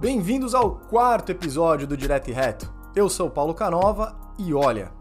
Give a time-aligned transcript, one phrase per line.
[0.00, 2.72] Bem-vindos ao quarto episódio do Direto e Reto.
[2.94, 4.92] Eu sou Paulo Canova e olha,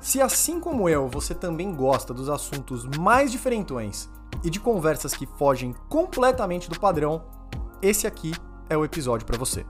[0.00, 4.08] se assim como eu você também gosta dos assuntos mais diferentões
[4.42, 7.22] e de conversas que fogem completamente do padrão,
[7.82, 8.32] esse aqui
[8.70, 9.66] é o episódio para você.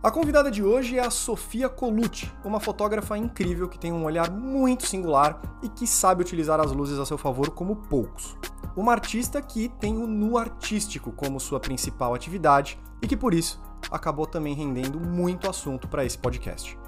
[0.00, 4.30] A convidada de hoje é a Sofia Colucci, uma fotógrafa incrível que tem um olhar
[4.30, 8.36] muito singular e que sabe utilizar as luzes a seu favor como poucos.
[8.76, 13.60] Uma artista que tem o nu artístico como sua principal atividade e que por isso
[13.90, 16.78] acabou também rendendo muito assunto para esse podcast.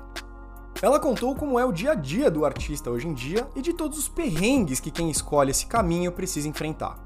[0.80, 3.73] Ela contou como é o dia a dia do artista hoje em dia e de
[3.73, 6.97] todos os perrengues que quem escolhe esse caminho precisa enfrentar.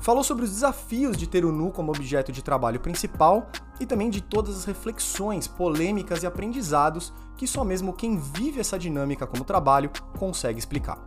[0.00, 4.08] Falou sobre os desafios de ter o nu como objeto de trabalho principal e também
[4.10, 9.44] de todas as reflexões, polêmicas e aprendizados que só mesmo quem vive essa dinâmica como
[9.44, 10.98] trabalho consegue explicar.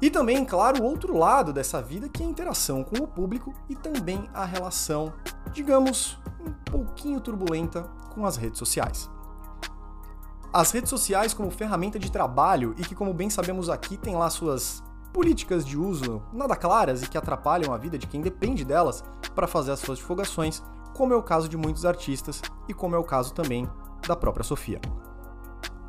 [0.00, 3.52] E também, claro, o outro lado dessa vida, que é a interação com o público
[3.68, 5.12] e também a relação,
[5.52, 7.82] digamos, um pouquinho turbulenta
[8.14, 9.10] com as redes sociais.
[10.52, 14.30] As redes sociais como ferramenta de trabalho e que, como bem sabemos aqui, tem lá
[14.30, 14.82] suas
[15.18, 19.02] políticas de uso nada claras e que atrapalham a vida de quem depende delas
[19.34, 20.62] para fazer as suas divulgações,
[20.94, 23.68] como é o caso de muitos artistas e como é o caso também
[24.06, 24.80] da própria Sofia.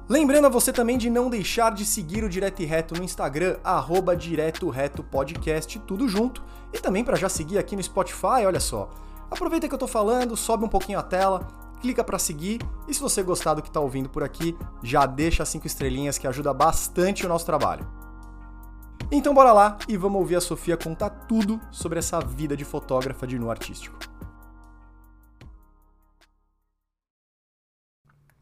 [0.09, 3.57] Lembrando a você também de não deixar de seguir o Direto e Reto no Instagram,
[3.63, 8.59] arroba Direto Reto Podcast, tudo junto, e também para já seguir aqui no Spotify, olha
[8.59, 8.89] só.
[9.29, 11.47] Aproveita que eu tô falando, sobe um pouquinho a tela,
[11.79, 15.45] clica para seguir, e se você gostar do que tá ouvindo por aqui, já deixa
[15.45, 18.08] cinco estrelinhas que ajuda bastante o nosso trabalho.
[19.11, 23.25] Então bora lá e vamos ouvir a Sofia contar tudo sobre essa vida de fotógrafa
[23.25, 23.97] de nu artístico.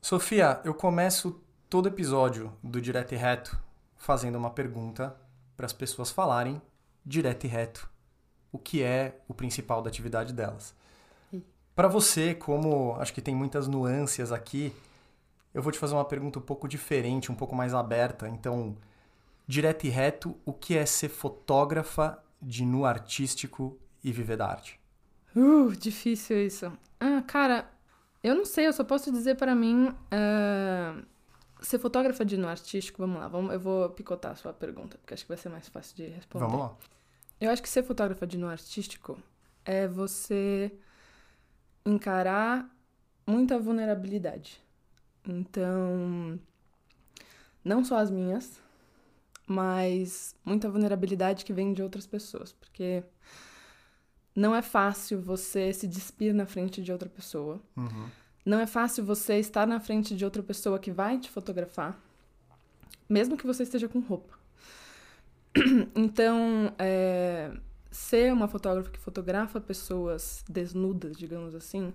[0.02, 3.58] Sofia, eu começo todo episódio do Direto e Reto
[3.96, 5.16] fazendo uma pergunta
[5.56, 6.62] para as pessoas falarem
[7.06, 7.90] direto e reto
[8.52, 10.76] o que é o principal da atividade delas.
[11.74, 14.76] Para você, como acho que tem muitas nuances aqui,
[15.54, 18.28] eu vou te fazer uma pergunta um pouco diferente, um pouco mais aberta.
[18.28, 18.76] Então,
[19.48, 24.80] direto e reto, o que é ser fotógrafa de nu artístico e viver da arte?
[25.36, 26.72] Uh, difícil isso.
[27.00, 27.70] Ah, cara,
[28.24, 29.88] eu não sei, eu só posso dizer para mim.
[29.88, 31.06] Uh,
[31.62, 35.14] ser fotógrafa de nu artístico, vamos lá, vamos, eu vou picotar a sua pergunta, porque
[35.14, 36.46] acho que vai ser mais fácil de responder.
[36.46, 36.76] Vamos lá.
[37.40, 39.18] Eu acho que ser fotógrafa de nu artístico
[39.66, 40.72] é você
[41.86, 42.70] encarar
[43.26, 44.62] muita vulnerabilidade.
[45.26, 46.40] Então,
[47.64, 48.62] não só as minhas,
[49.48, 53.04] mas muita vulnerabilidade que vem de outras pessoas, porque
[54.36, 57.60] não é fácil você se despir na frente de outra pessoa.
[57.76, 58.10] Uhum.
[58.46, 62.00] Não é fácil você estar na frente de outra pessoa que vai te fotografar,
[63.10, 64.38] mesmo que você esteja com roupa.
[65.96, 67.52] Então, é,
[67.90, 71.94] ser uma fotógrafa que fotografa pessoas desnudas, digamos assim,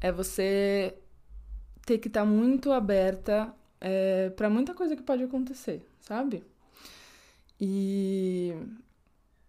[0.00, 0.94] é você
[1.84, 6.44] ter que estar muito aberta é, para muita coisa que pode acontecer, sabe?
[7.60, 8.54] E,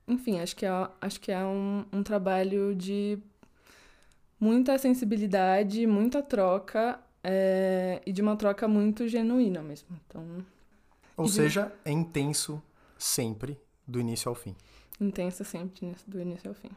[0.08, 3.20] enfim, acho que é, acho que é um, um trabalho de
[4.40, 9.90] muita sensibilidade, muita troca é, e de uma troca muito genuína mesmo.
[10.08, 10.24] Então,
[11.16, 12.62] Ou seja, é intenso
[12.98, 14.56] sempre, do início ao fim.
[15.00, 16.70] Intensa sempre, do início ao fim.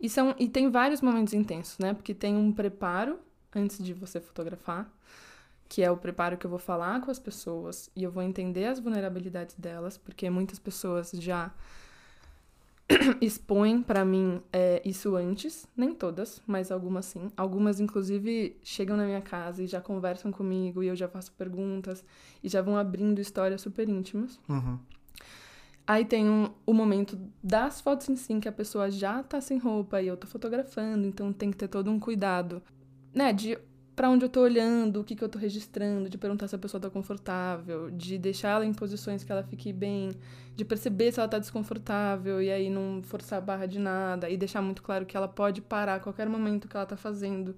[0.00, 1.92] E, são, e tem vários momentos intensos, né?
[1.92, 3.18] Porque tem um preparo
[3.54, 4.90] antes de você fotografar
[5.70, 8.66] que é o preparo que eu vou falar com as pessoas e eu vou entender
[8.66, 11.54] as vulnerabilidades delas, porque muitas pessoas já
[13.22, 17.30] expõem para mim é, isso antes, nem todas, mas algumas sim.
[17.36, 22.04] Algumas, inclusive, chegam na minha casa e já conversam comigo e eu já faço perguntas
[22.42, 24.40] e já vão abrindo histórias super íntimas.
[24.48, 24.76] Uhum.
[25.86, 29.56] Aí tem um, o momento das fotos em si, que a pessoa já tá sem
[29.56, 32.60] roupa e eu tô fotografando, então tem que ter todo um cuidado,
[33.14, 33.56] né, de
[34.00, 36.58] para onde eu tô olhando, o que, que eu tô registrando, de perguntar se a
[36.58, 40.12] pessoa tá confortável, de deixar ela em posições que ela fique bem,
[40.56, 44.38] de perceber se ela tá desconfortável e aí não forçar a barra de nada e
[44.38, 47.54] deixar muito claro que ela pode parar a qualquer momento que ela tá fazendo.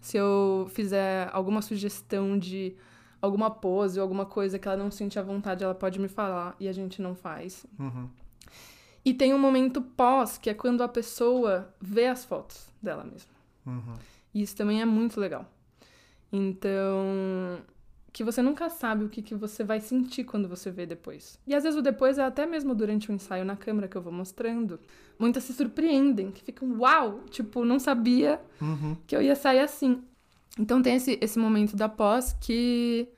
[0.00, 2.74] Se eu fizer alguma sugestão de
[3.20, 6.56] alguma pose ou alguma coisa que ela não sente à vontade, ela pode me falar
[6.58, 7.66] e a gente não faz.
[7.78, 8.08] Uhum.
[9.04, 13.30] E tem um momento pós, que é quando a pessoa vê as fotos dela mesma.
[13.66, 13.94] Uhum.
[14.32, 15.51] E isso também é muito legal.
[16.32, 17.62] Então,
[18.12, 21.38] que você nunca sabe o que, que você vai sentir quando você vê depois.
[21.46, 24.02] E às vezes o depois é até mesmo durante o ensaio na câmera que eu
[24.02, 24.78] vou mostrando.
[25.18, 27.20] Muitas se surpreendem, que ficam, uau!
[27.30, 28.96] Tipo, não sabia uhum.
[29.06, 30.02] que eu ia sair assim.
[30.58, 33.08] Então tem esse, esse momento da pós que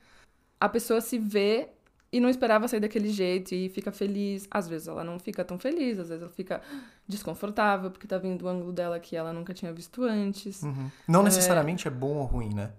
[0.59, 1.69] a pessoa se vê
[2.09, 4.47] e não esperava sair daquele jeito e fica feliz.
[4.49, 6.61] Às vezes ela não fica tão feliz, às vezes ela fica
[7.05, 10.63] desconfortável porque tá vindo o ângulo dela que ela nunca tinha visto antes.
[10.63, 10.89] Uhum.
[11.05, 11.91] Não necessariamente é...
[11.91, 12.71] é bom ou ruim, né?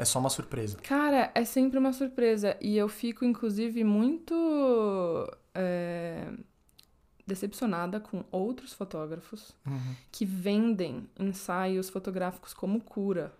[0.00, 0.78] É só uma surpresa.
[0.78, 2.56] Cara, é sempre uma surpresa.
[2.58, 4.34] E eu fico, inclusive, muito
[5.54, 6.32] é,
[7.26, 9.94] decepcionada com outros fotógrafos uhum.
[10.10, 13.30] que vendem ensaios fotográficos como cura.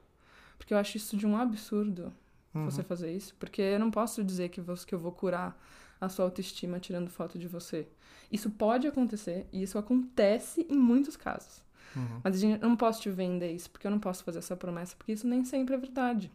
[0.59, 2.12] Porque eu acho isso de um absurdo
[2.55, 2.67] uhum.
[2.67, 3.35] você fazer isso.
[3.39, 5.59] Porque eu não posso dizer que, você, que eu vou curar
[5.99, 7.89] a sua autoestima tirando foto de você.
[8.31, 11.63] Isso pode acontecer, e isso acontece em muitos casos.
[11.97, 12.21] Uhum.
[12.23, 14.55] Mas a gente, eu não posso te vender isso, porque eu não posso fazer essa
[14.55, 16.31] promessa, porque isso nem sempre é verdade.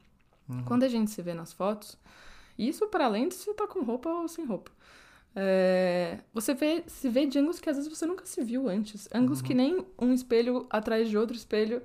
[0.47, 0.63] Uhum.
[0.63, 1.97] Quando a gente se vê nas fotos,
[2.57, 4.71] isso para além de se tá com roupa ou sem roupa.
[5.35, 9.07] É, você vê, se vê de ângulos que às vezes você nunca se viu antes.
[9.13, 9.45] Ângulos uhum.
[9.45, 11.81] que nem um espelho atrás de outro espelho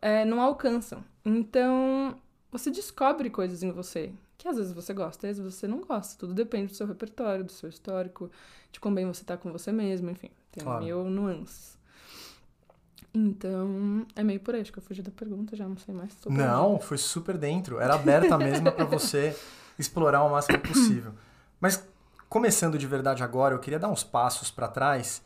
[0.00, 1.04] é, não alcançam.
[1.24, 2.16] Então,
[2.50, 6.18] você descobre coisas em você que às vezes você gosta, às vezes você não gosta.
[6.18, 8.30] Tudo depende do seu repertório, do seu histórico,
[8.70, 10.30] de como bem você tá com você mesmo, enfim.
[10.52, 10.84] Tem claro.
[10.84, 11.75] mil nuances.
[13.18, 14.60] Então, é meio por aí.
[14.60, 16.12] Acho que eu fugi da pergunta, já não sei mais.
[16.26, 17.80] Não, foi super dentro.
[17.80, 19.34] Era aberta mesmo para você
[19.78, 21.14] explorar o máximo possível.
[21.58, 21.82] Mas,
[22.28, 25.22] começando de verdade agora, eu queria dar uns passos para trás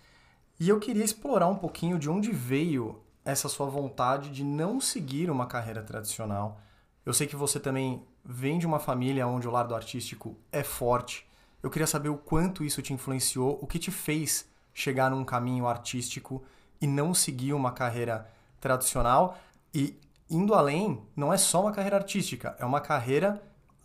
[0.61, 5.29] e eu queria explorar um pouquinho de onde veio essa sua vontade de não seguir
[5.29, 6.61] uma carreira tradicional.
[7.05, 11.27] Eu sei que você também vem de uma família onde o lado artístico é forte.
[11.61, 15.67] Eu queria saber o quanto isso te influenciou, o que te fez chegar num caminho
[15.67, 16.45] artístico
[16.81, 18.29] e não seguir uma carreira
[18.61, 19.39] tradicional.
[19.75, 19.99] E
[20.29, 23.43] indo além, não é só uma carreira artística, é uma carreira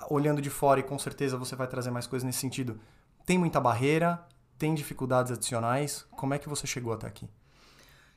[0.10, 2.80] olhando de fora e com certeza você vai trazer mais coisas nesse sentido.
[3.26, 4.24] Tem muita barreira,
[4.58, 6.06] tem dificuldades adicionais.
[6.12, 7.28] Como é que você chegou até aqui?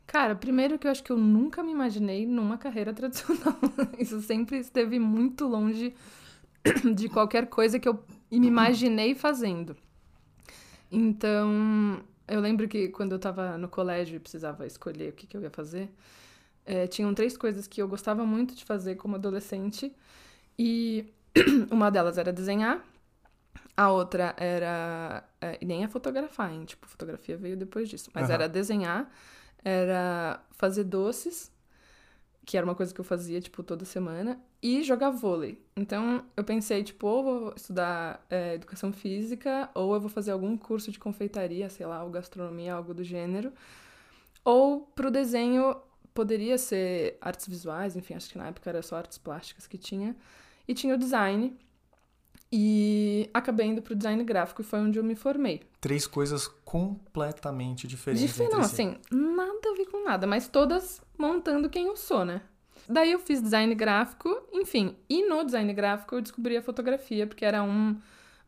[0.06, 3.56] Cara, primeiro que eu acho que eu nunca me imaginei numa carreira tradicional.
[3.98, 5.94] Isso sempre esteve muito longe
[6.94, 9.76] de qualquer coisa que eu me imaginei fazendo.
[10.90, 15.36] Então, eu lembro que quando eu tava no colégio e precisava escolher o que, que
[15.36, 15.90] eu ia fazer,
[16.64, 19.94] é, tinham três coisas que eu gostava muito de fazer como adolescente.
[20.58, 21.12] E
[21.70, 22.84] uma delas era desenhar,
[23.76, 25.24] a outra era.
[25.40, 26.64] É, e nem a fotografar, hein?
[26.64, 28.10] Tipo, fotografia veio depois disso.
[28.12, 28.34] Mas uhum.
[28.34, 29.10] era desenhar,
[29.64, 31.50] era fazer doces,
[32.48, 35.62] que era uma coisa que eu fazia, tipo, toda semana, e jogar vôlei.
[35.76, 40.56] Então, eu pensei, tipo, ou vou estudar é, educação física, ou eu vou fazer algum
[40.56, 43.52] curso de confeitaria, sei lá, ou gastronomia, algo do gênero.
[44.42, 45.76] Ou pro desenho,
[46.14, 50.16] poderia ser artes visuais, enfim, acho que na época era só artes plásticas que tinha.
[50.66, 51.54] E tinha o design,
[52.50, 55.62] e acabei indo pro design gráfico e foi onde eu me formei.
[55.80, 58.26] Três coisas completamente diferentes.
[58.26, 58.72] Diferente, não, si.
[58.72, 62.40] assim, nada a ver com nada, mas todas montando quem eu sou, né?
[62.88, 64.96] Daí eu fiz design gráfico, enfim.
[65.10, 68.00] E no design gráfico eu descobri a fotografia, porque era um,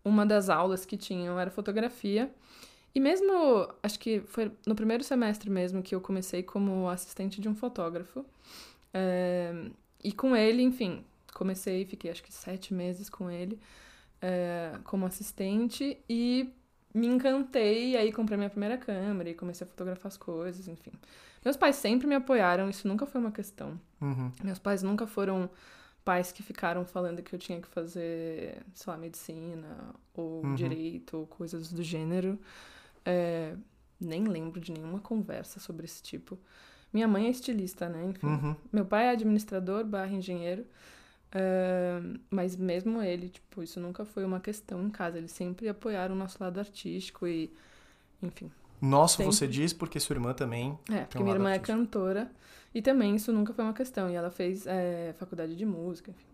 [0.02, 2.30] uma das aulas que tinham, era fotografia.
[2.94, 7.50] E mesmo, acho que foi no primeiro semestre mesmo que eu comecei como assistente de
[7.50, 8.24] um fotógrafo.
[8.94, 9.52] É,
[10.02, 11.04] e com ele, enfim,
[11.34, 13.60] comecei, fiquei acho que sete meses com ele
[14.20, 16.52] é, como assistente e
[16.94, 20.92] me encantei, e aí comprei minha primeira câmera e comecei a fotografar as coisas, enfim.
[21.44, 23.80] Meus pais sempre me apoiaram, isso nunca foi uma questão.
[24.00, 24.30] Uhum.
[24.42, 25.48] Meus pais nunca foram
[26.04, 30.54] pais que ficaram falando que eu tinha que fazer, sei lá, medicina ou uhum.
[30.54, 32.38] direito ou coisas do gênero.
[33.04, 33.54] É,
[34.00, 36.38] nem lembro de nenhuma conversa sobre esse tipo.
[36.92, 38.04] Minha mãe é estilista, né?
[38.04, 38.26] Enfim.
[38.26, 38.56] Uhum.
[38.72, 40.66] Meu pai é administrador barra engenheiro.
[41.32, 45.18] Uh, mas mesmo ele, tipo, isso nunca foi uma questão em casa.
[45.18, 47.52] Eles sempre apoiaram o nosso lado artístico e,
[48.22, 48.50] enfim.
[48.80, 49.32] Nosso, sempre...
[49.32, 50.78] você diz, porque sua irmã também.
[50.90, 51.72] É, porque um minha irmã artístico.
[51.72, 52.32] é cantora.
[52.74, 54.10] E também isso nunca foi uma questão.
[54.10, 56.26] E ela fez é, faculdade de música, enfim.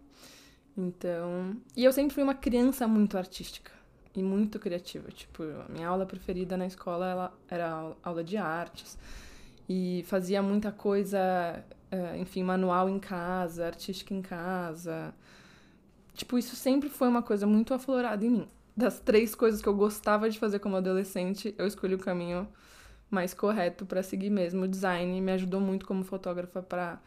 [0.77, 1.57] Então.
[1.77, 3.73] E eu sempre fui uma criança muito artística
[4.15, 5.11] e muito criativa.
[5.11, 8.99] Tipo, a minha aula preferida na escola ela era aula de artes.
[9.69, 11.63] E fazia muita coisa
[12.19, 15.15] enfim, manual em casa, artística em casa.
[16.15, 18.49] Tipo, isso sempre foi uma coisa muito aflorada em mim.
[18.77, 22.49] Das três coisas que eu gostava de fazer como adolescente, eu escolhi o caminho
[23.11, 24.65] mais correto para seguir mesmo.
[24.65, 27.01] O design me ajudou muito como fotógrafa para,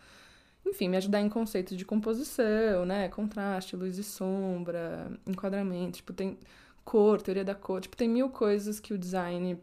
[0.65, 3.09] enfim, me ajudar em conceitos de composição, né?
[3.09, 5.97] Contraste, luz e sombra, enquadramento.
[5.97, 6.37] Tipo, tem
[6.83, 7.81] cor, teoria da cor.
[7.81, 9.59] Tipo, tem mil coisas que o design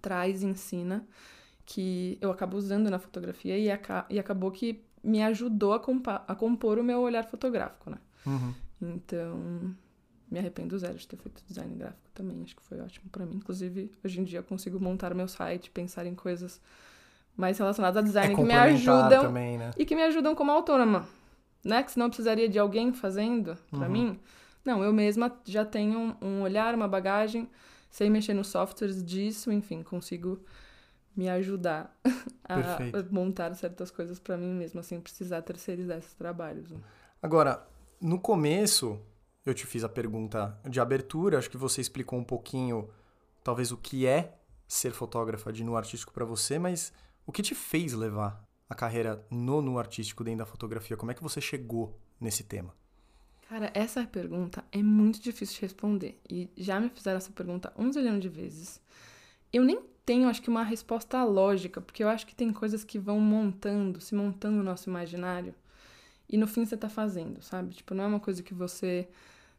[0.00, 1.06] traz e ensina
[1.68, 5.76] que eu acabo usando na fotografia e, aca e acabou que me ajudou a,
[6.26, 7.98] a, compor o meu olhar fotográfico, né?
[8.24, 8.54] Uhum.
[8.80, 9.76] Então,
[10.30, 12.42] me arrependo zero de ter feito design gráfico também.
[12.42, 13.36] Acho que foi ótimo para mim.
[13.36, 16.58] Inclusive, hoje em dia eu consigo montar meu site, pensar em coisas
[17.36, 19.70] mais relacionadas a design é que me ajudam também, né?
[19.76, 21.06] e que me ajudam como autônoma,
[21.62, 21.82] né?
[21.82, 23.90] Que senão eu precisaria de alguém fazendo para uhum.
[23.90, 24.20] mim.
[24.64, 27.46] Não, eu mesma já tenho um olhar, uma bagagem,
[27.90, 30.40] sei mexer nos softwares disso, enfim, consigo
[31.18, 31.98] me ajudar
[32.48, 32.78] a
[33.10, 36.70] montar certas coisas para mim mesma, sem precisar terceirizar esses trabalhos.
[36.70, 36.78] né?
[37.20, 37.66] Agora,
[38.00, 39.00] no começo,
[39.44, 42.88] eu te fiz a pergunta de abertura, acho que você explicou um pouquinho,
[43.42, 46.92] talvez, o que é ser fotógrafa de nu artístico para você, mas
[47.26, 50.96] o que te fez levar a carreira no nu artístico dentro da fotografia?
[50.96, 52.72] Como é que você chegou nesse tema?
[53.48, 56.20] Cara, essa pergunta é muito difícil de responder.
[56.30, 58.80] E já me fizeram essa pergunta um zilhão de vezes.
[59.52, 62.98] Eu nem tenho, acho que, uma resposta lógica, porque eu acho que tem coisas que
[62.98, 65.54] vão montando, se montando no nosso imaginário.
[66.26, 67.74] E no fim você tá fazendo, sabe?
[67.74, 69.06] Tipo, não é uma coisa que você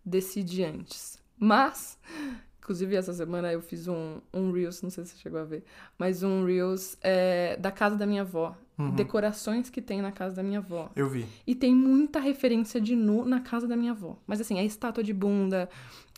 [0.03, 1.19] decide antes.
[1.37, 1.99] Mas,
[2.57, 5.63] inclusive essa semana eu fiz um, um Reels, não sei se você chegou a ver,
[5.99, 8.57] mas um Reels é, da casa da minha avó.
[8.75, 8.95] Uhum.
[8.95, 10.89] Decorações que tem na casa da minha avó.
[10.95, 11.27] Eu vi.
[11.45, 14.17] E tem muita referência de nu na casa da minha avó.
[14.25, 15.69] Mas assim, é estátua de bunda,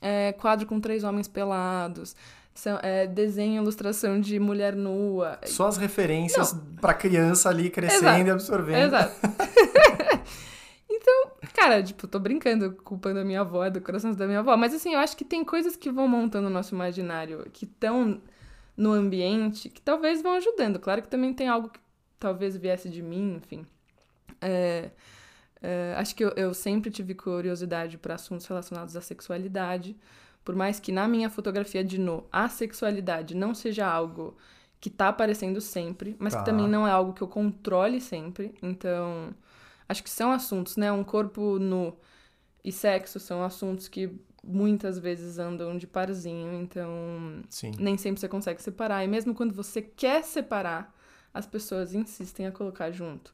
[0.01, 2.15] é quadro com três homens pelados,
[2.53, 5.39] são, é, desenho, ilustração de mulher nua.
[5.45, 8.27] Só as referências pra criança ali crescendo Exato.
[8.27, 8.85] e absorvendo.
[8.87, 9.15] Exato.
[10.89, 14.55] então, cara, tipo, tô brincando, culpando a minha avó, a decoração da minha avó.
[14.57, 18.21] Mas assim, eu acho que tem coisas que vão montando o nosso imaginário, que estão
[18.75, 20.79] no ambiente, que talvez vão ajudando.
[20.79, 21.79] Claro que também tem algo que
[22.19, 23.65] talvez viesse de mim, enfim.
[24.41, 24.91] É,
[25.61, 29.95] é, acho que eu, eu sempre tive curiosidade para assuntos relacionados à sexualidade.
[30.43, 34.35] Por mais que na minha fotografia de nu a sexualidade não seja algo
[34.79, 36.39] que tá aparecendo sempre, mas Tá.
[36.39, 38.55] que também não é algo que eu controle sempre.
[38.61, 39.33] Então,
[39.87, 40.91] acho que são assuntos, né?
[40.91, 41.95] Um corpo nu
[42.63, 46.89] e sexo são assuntos que muitas vezes andam de parzinho, então
[47.47, 47.71] Sim.
[47.77, 49.03] nem sempre você consegue separar.
[49.03, 50.91] E mesmo quando você quer separar,
[51.31, 53.33] as pessoas insistem a colocar junto.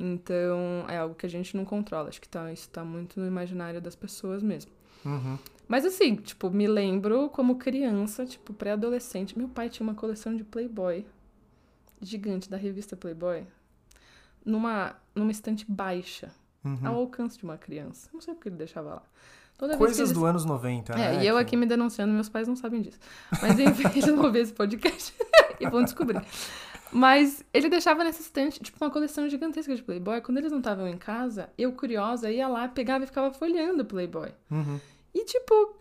[0.00, 2.08] Então, é algo que a gente não controla.
[2.08, 4.72] Acho que tá, isso tá muito no imaginário das pessoas mesmo.
[5.04, 5.38] Uhum.
[5.68, 9.36] Mas assim, tipo, me lembro como criança, tipo, pré-adolescente.
[9.38, 11.06] Meu pai tinha uma coleção de Playboy
[12.00, 13.46] gigante da revista Playboy
[14.44, 16.30] numa, numa estante baixa,
[16.64, 16.78] Uhum.
[16.86, 18.08] ao alcance de uma criança.
[18.12, 19.02] Não sei porque ele deixava lá.
[19.58, 21.24] Toda Coisas eles- do anos 90, é, né?
[21.24, 22.98] e eu aqui me denunciando, meus pais não sabem disso.
[23.40, 25.12] Mas enfim, eles vão ver esse podcast
[25.60, 26.20] e vão descobrir.
[26.92, 30.20] Mas ele deixava nessa estante, tipo, uma coleção gigantesca de Playboy.
[30.20, 34.30] Quando eles não estavam em casa, eu, curiosa, ia lá, pegava e ficava folheando Playboy.
[34.50, 34.78] Uhum.
[35.14, 35.76] E, tipo.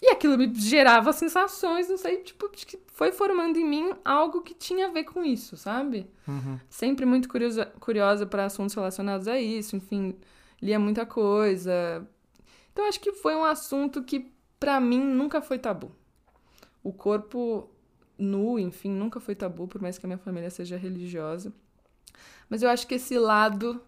[0.00, 4.52] E aquilo me gerava sensações, não sei, tipo, que foi formando em mim algo que
[4.52, 6.10] tinha a ver com isso, sabe?
[6.26, 6.58] Uhum.
[6.68, 10.16] Sempre muito curiosa, curiosa para assuntos relacionados a isso, enfim,
[10.60, 12.04] lia muita coisa.
[12.72, 15.92] Então acho que foi um assunto que pra mim nunca foi tabu.
[16.82, 17.70] O corpo
[18.18, 21.52] nu, enfim, nunca foi tabu, por mais que a minha família seja religiosa.
[22.48, 23.80] Mas eu acho que esse lado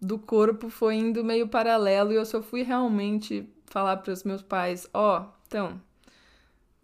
[0.00, 4.42] do corpo foi indo meio paralelo e eu só fui realmente falar para os meus
[4.42, 5.80] pais, ó, então,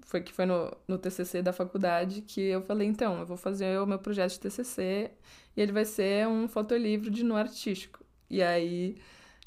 [0.00, 3.78] foi que foi no, no TCC da faculdade que eu falei, então, eu vou fazer
[3.81, 5.11] o meu projeto de TCC
[5.57, 8.05] e ele vai ser um fotolivro de nu artístico.
[8.31, 8.97] E aí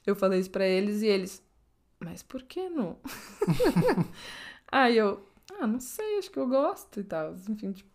[0.06, 1.42] eu falei isso pra eles e eles,
[2.00, 2.98] mas por que nu?
[4.72, 5.26] aí eu,
[5.60, 7.34] ah, não sei, acho que eu gosto e tal.
[7.48, 7.90] Enfim, tipo,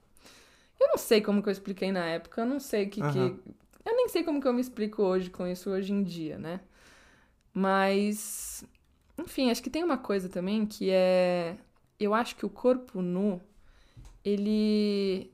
[0.81, 3.13] eu não sei como que eu expliquei na época, eu não sei o que, Aham.
[3.13, 3.53] que.
[3.85, 6.61] Eu nem sei como que eu me explico hoje com isso hoje em dia, né?
[7.53, 8.65] Mas.
[9.19, 11.57] Enfim, acho que tem uma coisa também que é.
[11.99, 13.41] Eu acho que o corpo nu,
[14.25, 15.31] ele.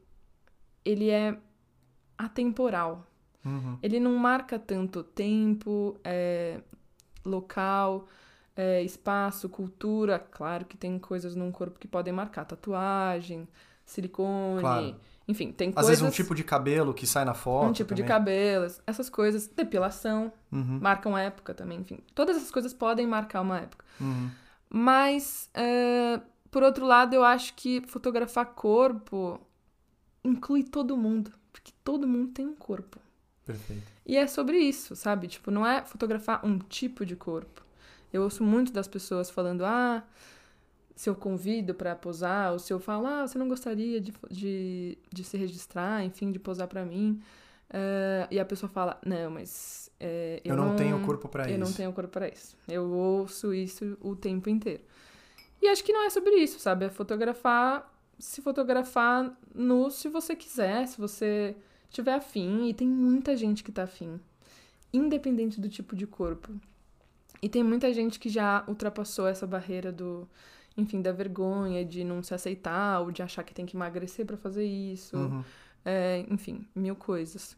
[0.85, 1.37] Ele é
[2.17, 3.07] atemporal.
[3.45, 3.79] Uhum.
[3.83, 6.61] Ele não marca tanto tempo, é,
[7.25, 8.07] local,
[8.55, 10.19] é, espaço, cultura.
[10.19, 12.45] Claro que tem coisas num corpo que podem marcar.
[12.45, 13.49] Tatuagem,
[13.85, 14.61] silicone.
[14.61, 14.97] Claro.
[15.31, 15.91] Enfim, tem Às coisas.
[15.91, 17.69] vezes um tipo de cabelo que sai na foto.
[17.69, 18.09] um tipo de também.
[18.17, 19.47] cabelo, essas coisas.
[19.47, 20.79] Depilação, Uhum.
[20.81, 21.99] marcam época também, enfim.
[22.15, 23.85] Todas essas coisas podem marcar uma época.
[24.01, 24.31] Uhum.
[24.69, 26.21] Mas, é,
[26.51, 29.41] por outro lado, eu acho que fotografar corpo
[30.25, 31.33] inclui todo mundo.
[31.53, 32.99] Porque todo mundo tem um corpo.
[33.45, 33.83] Perfeito.
[34.07, 35.27] E é sobre isso, sabe?
[35.27, 37.63] Tipo, não é fotografar um tipo de corpo.
[38.13, 40.03] Eu ouço muito das pessoas falando, ah,
[41.01, 44.99] se eu convido pra posar, ou se eu falo, ah, você não gostaria de, de,
[45.11, 47.23] de se registrar, enfim, de posar pra mim.
[47.71, 51.59] Eh, e a pessoa fala, não, mas eh, Eu, não, tenho corpo pra eu isso.
[51.59, 52.55] não tenho corpo pra isso.
[52.69, 54.83] Eu ouço isso o tempo inteiro.
[55.63, 56.85] E acho que não é sobre isso, sabe?
[56.85, 61.57] É fotografar, se fotografar nu se você quiser, se você
[61.89, 62.69] tiver afim.
[62.69, 64.21] E tem muita gente que tá afim,
[64.93, 66.53] independente do tipo de corpo.
[67.41, 70.29] E tem muita gente que já ultrapassou essa barreira do,
[70.77, 74.37] enfim, da vergonha, de não se aceitar, ou de achar que tem que emagrecer pra
[74.37, 75.17] fazer isso.
[75.17, 75.45] Uhum.
[75.85, 77.57] É, enfim, mil coisas.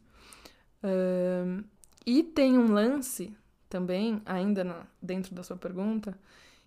[2.05, 3.37] E tem um lance
[3.69, 6.19] também, ainda na- dentro da sua pergunta,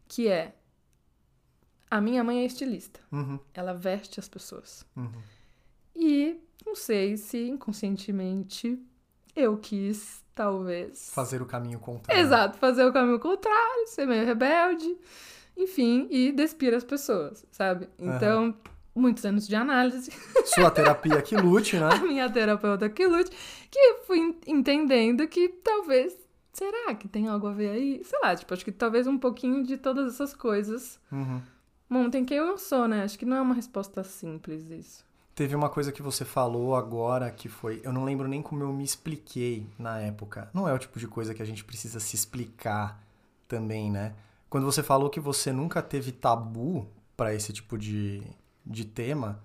[0.08, 0.56] que é
[1.90, 3.00] a minha mãe é estilista.
[3.12, 4.86] Uhum, Ela veste as pessoas.
[4.96, 5.12] uhum.
[5.96, 8.78] E não sei se inconscientemente
[9.36, 11.10] eu quis, talvez.
[11.14, 12.22] Fazer o caminho contrário.
[12.22, 14.98] Exato, fazer o caminho contrário, ser meio rebelde,
[15.58, 17.88] enfim, e despir as pessoas, sabe?
[17.98, 18.56] Então,
[18.94, 20.12] muitos anos de análise,
[20.46, 21.90] Sua terapia que lute, né?
[21.92, 23.32] a minha terapeuta que lute,
[23.72, 26.16] que fui en- entendendo que talvez,
[26.54, 28.02] será que tem algo a ver aí?
[28.04, 31.42] Sei lá, tipo, acho que talvez um pouquinho de todas essas coisas Uhum.
[31.90, 33.04] montem quem eu sou, né?
[33.04, 35.06] Acho que não é uma resposta simples isso.
[35.34, 37.82] Teve uma coisa que você falou agora que foi.
[37.84, 40.50] Eu não lembro nem como eu me expliquei na época.
[40.54, 43.04] Não é o tipo de coisa que a gente precisa se explicar
[43.46, 44.14] também, né?
[44.50, 46.88] Quando você falou que você nunca teve tabu
[47.18, 48.22] pra esse tipo de,
[48.66, 49.40] de tema,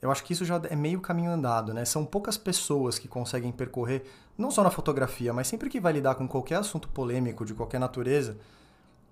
[0.00, 1.84] eu acho que isso já é meio caminho andado, né?
[1.84, 4.04] São poucas pessoas que conseguem percorrer,
[4.36, 7.78] não só na fotografia, mas sempre que vai lidar com qualquer assunto polêmico de qualquer
[7.78, 8.36] natureza,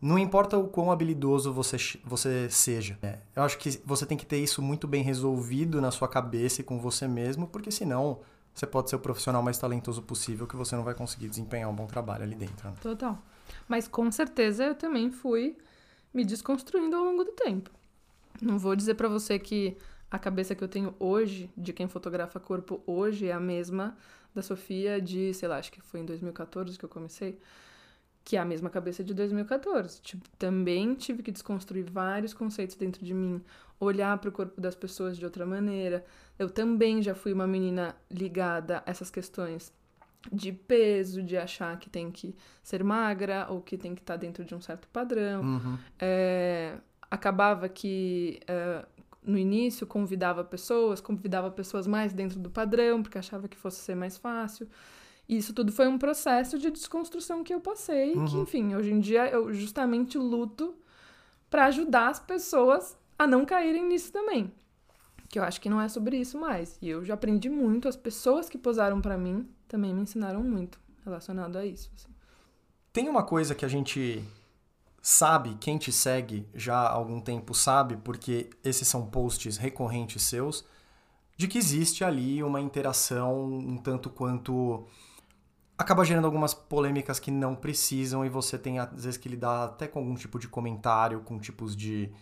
[0.01, 2.99] não importa o quão habilidoso você, você seja.
[3.03, 3.19] né?
[3.37, 6.65] Eu acho que você tem que ter isso muito bem resolvido na sua cabeça e
[6.65, 8.19] com você mesmo, porque senão
[8.55, 11.75] você pode ser o profissional mais talentoso possível que você não vai conseguir desempenhar um
[11.75, 12.69] bom trabalho ali dentro.
[12.69, 12.75] né?
[12.83, 13.19] Total.
[13.71, 15.57] Mas com certeza eu também fui
[16.13, 17.71] me desconstruindo ao longo do tempo.
[18.43, 19.77] Não vou dizer pra você que
[20.11, 23.97] a cabeça que eu tenho hoje, de quem fotografa corpo hoje, é a mesma
[24.35, 27.39] da Sofia de, sei lá, acho que foi em 2014 que eu comecei,
[28.25, 30.03] que é a mesma cabeça de 2014.
[30.03, 33.41] Tipo, também tive que desconstruir vários conceitos dentro de mim,
[33.79, 36.05] olhar para o corpo das pessoas de outra maneira.
[36.37, 39.73] Eu também já fui uma menina ligada a essas questões
[40.31, 44.45] de peso, de achar que tem que ser magra ou que tem que estar dentro
[44.45, 45.43] de um certo padrão.
[45.43, 45.79] Uhum.
[45.99, 46.77] É,
[47.11, 48.85] acabava que é,
[49.23, 53.95] no início convidava pessoas, convidava pessoas mais dentro do padrão, porque achava que fosse ser
[53.95, 54.69] mais fácil.
[55.29, 58.43] E isso tudo foi um processo de desconstrução que eu passei, que, Uhum.
[58.43, 60.75] enfim, hoje em dia eu justamente luto
[61.49, 64.53] para ajudar as pessoas a não caírem nisso também.
[65.29, 66.77] Que eu acho que não é sobre isso mais.
[66.83, 70.81] E eu já aprendi muito, as pessoas que posaram para mim também me ensinaram muito
[71.05, 71.91] relacionado a isso.
[71.95, 72.09] assim.
[72.93, 74.23] Tem uma coisa que a gente
[75.01, 80.65] sabe, quem te segue já há algum tempo sabe, porque esses são posts recorrentes seus,
[81.37, 84.87] de que existe ali uma interação um tanto quanto.
[85.79, 89.87] acaba gerando algumas polêmicas que não precisam e você tem às vezes que lidar até
[89.87, 92.13] com algum tipo de comentário, com tipos de,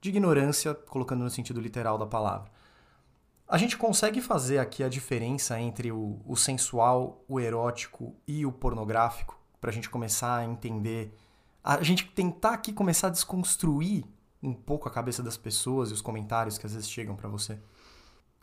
[0.00, 2.50] de ignorância, colocando no sentido literal da palavra.
[3.50, 8.52] A gente consegue fazer aqui a diferença entre o, o sensual, o erótico e o
[8.52, 11.12] pornográfico, pra gente começar a entender.
[11.62, 14.04] A gente tentar aqui começar a desconstruir
[14.40, 17.58] um pouco a cabeça das pessoas e os comentários que às vezes chegam pra você.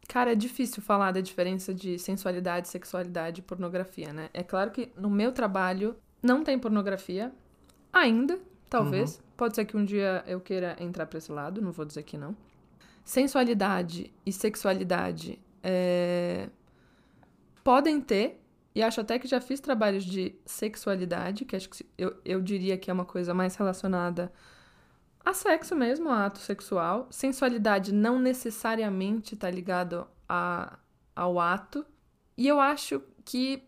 [0.09, 4.29] Cara, é difícil falar da diferença de sensualidade, sexualidade e pornografia, né?
[4.33, 7.33] É claro que no meu trabalho não tem pornografia
[7.93, 8.37] ainda,
[8.69, 9.21] talvez.
[9.37, 12.17] Pode ser que um dia eu queira entrar pra esse lado, não vou dizer que
[12.17, 12.35] não.
[13.07, 16.49] Sensualidade e sexualidade é,
[17.63, 18.43] podem ter,
[18.75, 22.77] e acho até que já fiz trabalhos de sexualidade, que acho que eu, eu diria
[22.77, 24.29] que é uma coisa mais relacionada
[25.23, 27.07] a sexo mesmo, a ato sexual.
[27.09, 30.77] Sensualidade não necessariamente tá ligado a,
[31.15, 31.85] ao ato.
[32.35, 33.63] E eu acho que,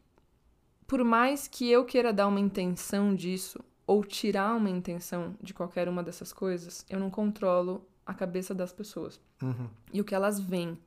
[0.86, 5.88] por mais que eu queira dar uma intenção disso, ou tirar uma intenção de qualquer
[5.88, 9.68] uma dessas coisas, eu não controlo a cabeça das pessoas Uhum.
[9.94, 10.78] e o que elas veem.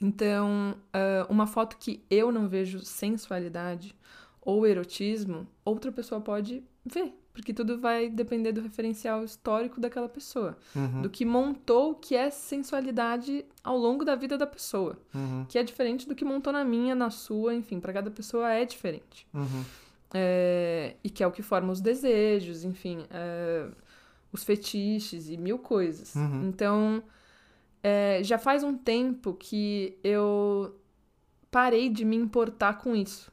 [0.00, 3.94] Então, ah, uma foto que eu não vejo sensualidade
[4.42, 10.56] ou erotismo, outra pessoa pode ver, porque tudo vai depender do referencial histórico daquela pessoa,
[10.74, 11.02] Uhum.
[11.02, 15.44] do que montou o que é sensualidade ao longo da vida da pessoa, Uhum.
[15.48, 18.64] que é diferente do que montou na minha, na sua, enfim, para cada pessoa é
[18.64, 19.26] diferente.
[20.14, 23.66] É, e que é o que forma os desejos, enfim, é,
[24.36, 26.14] os fetiches e mil coisas.
[26.14, 26.48] Uhum.
[26.48, 27.02] Então,
[27.82, 30.78] é, já faz um tempo que eu
[31.50, 33.32] parei de me importar com isso.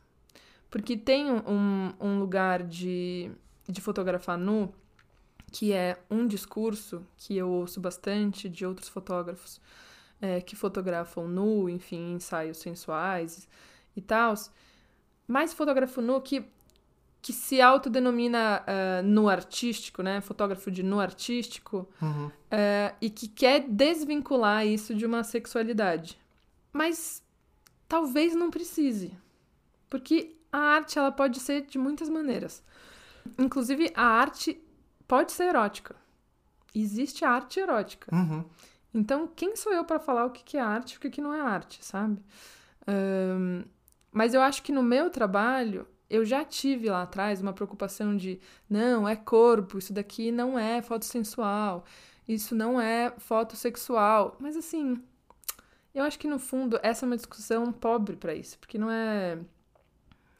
[0.69, 3.29] Porque tem um, um lugar de,
[3.67, 4.73] de fotografar nu
[5.51, 9.61] que é um discurso que eu ouço bastante de outros fotógrafos
[10.19, 13.47] é, que fotografam nu, enfim, ensaios sensuais
[13.95, 14.33] e tal.
[15.27, 16.43] Mas fotógrafo nu que,
[17.23, 20.19] que se autodenomina ah, nu artístico, né?
[20.21, 22.29] Fotógrafo de nu artístico, Uhum.
[22.51, 26.19] é, e que quer desvincular isso de uma sexualidade.
[26.73, 27.23] Mas
[27.87, 29.17] talvez não precise.
[29.89, 32.61] Porque a arte ela pode ser de muitas maneiras.
[33.39, 34.61] Inclusive, a arte
[35.07, 35.95] pode ser erótica.
[36.75, 38.13] Existe arte erótica.
[38.13, 38.43] Uhum.
[38.93, 41.21] Então, quem sou eu para falar o que que é arte e o que que
[41.21, 42.19] não é arte, sabe?
[42.85, 43.63] Ahn,
[44.11, 48.39] mas eu acho que no meu trabalho, eu já tive lá atrás uma preocupação de
[48.69, 51.83] não, é corpo, isso daqui não é foto sensual,
[52.27, 54.37] isso não é foto sexual.
[54.39, 55.01] Mas assim,
[55.91, 59.39] eu acho que no fundo essa é uma discussão pobre para isso, porque não é.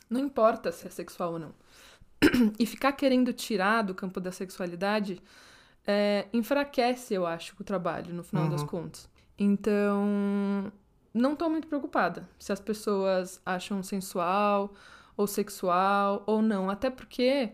[0.07, 1.55] Não importa se é sexual ou não.
[2.59, 5.19] e ficar querendo tirar do campo da sexualidade
[5.88, 8.51] é, enfraquece, eu acho, o trabalho, no final uhum.
[8.51, 9.09] das contas.
[9.39, 10.71] Então,
[11.12, 14.71] não tô muito preocupada se as pessoas acham sensual
[15.15, 16.69] ou sexual ou não.
[16.69, 17.52] Até porque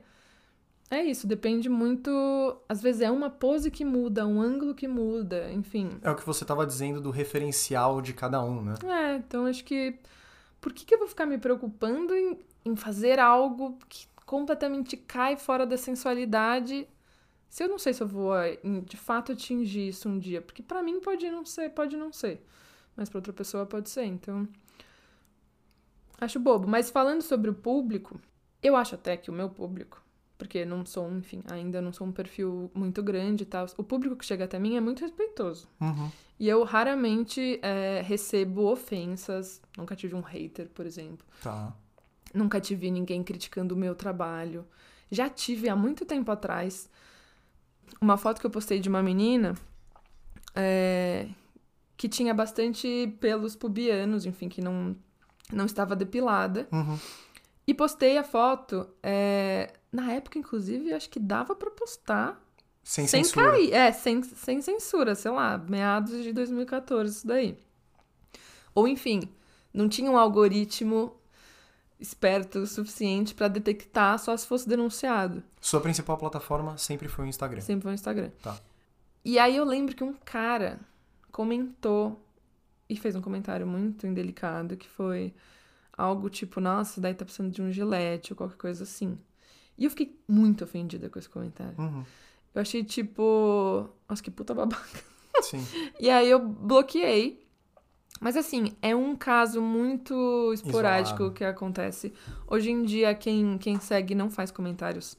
[0.92, 2.10] é isso, depende muito.
[2.68, 6.00] Às vezes é uma pose que muda, um ângulo que muda, enfim.
[6.02, 8.74] É o que você estava dizendo do referencial de cada um, né?
[8.86, 9.96] É, então acho que.
[10.60, 15.38] Por que, que eu vou ficar me preocupando em, em fazer algo que completamente cai
[15.38, 16.88] fora da sensualidade
[17.50, 18.34] se eu não sei se eu vou
[18.86, 20.42] de fato atingir isso um dia?
[20.42, 22.44] Porque para mim pode não ser, pode não ser.
[22.96, 24.48] Mas para outra pessoa pode ser, então.
[26.20, 26.68] Acho bobo.
[26.68, 28.20] Mas falando sobre o público,
[28.62, 30.02] eu acho até que o meu público
[30.40, 33.66] porque não sou, enfim, ainda não sou um perfil muito grande e tal.
[33.78, 35.68] O público que chega até mim é muito respeitoso.
[35.82, 36.10] Uhum.
[36.40, 39.62] E eu raramente é, recebo ofensas.
[39.78, 41.28] Nunca tive um hater, por exemplo.
[41.44, 41.76] Tá.
[42.34, 44.66] Nunca tive ninguém criticando o meu trabalho.
[45.12, 46.90] Já tive há muito tempo atrás
[48.00, 49.56] uma foto que eu postei de uma menina
[50.56, 51.28] é,
[51.98, 54.96] que tinha bastante pelos pubianos, enfim, que não,
[55.52, 56.68] não estava depilada.
[56.72, 56.98] Uhum.
[57.68, 58.88] E postei a foto.
[59.04, 62.42] É, na época, inclusive, acho que dava para postar.
[62.84, 63.52] Sem, sem censura.
[63.52, 63.74] cair.
[63.74, 67.58] É, sem, sem censura, sei lá, meados de 2014, isso daí.
[68.74, 69.30] Ou enfim,
[69.74, 71.16] não tinha um algoritmo
[72.00, 75.44] esperto o suficiente para detectar só se fosse denunciado.
[75.60, 77.62] Sua principal plataforma sempre foi o Instagram.
[77.62, 78.32] Sempre foi o Instagram.
[78.42, 78.58] Tá.
[79.24, 80.80] E aí eu lembro que um cara
[81.32, 82.20] comentou
[82.90, 85.34] e fez um comentário muito indelicado que foi
[85.94, 89.18] algo tipo, nossa, daí tá precisando de um gilete ou qualquer coisa assim.
[89.78, 91.76] E eu fiquei muito ofendida com esse comentário.
[91.78, 92.04] Uhum.
[92.54, 95.04] Eu achei tipo, nossa, que puta babaca.
[95.42, 95.66] Sim.
[96.00, 97.46] e aí eu bloqueei.
[98.20, 101.36] Mas assim, é um caso muito esporádico Isolado.
[101.36, 102.14] que acontece.
[102.48, 105.18] Hoje em dia, quem, quem segue não faz comentários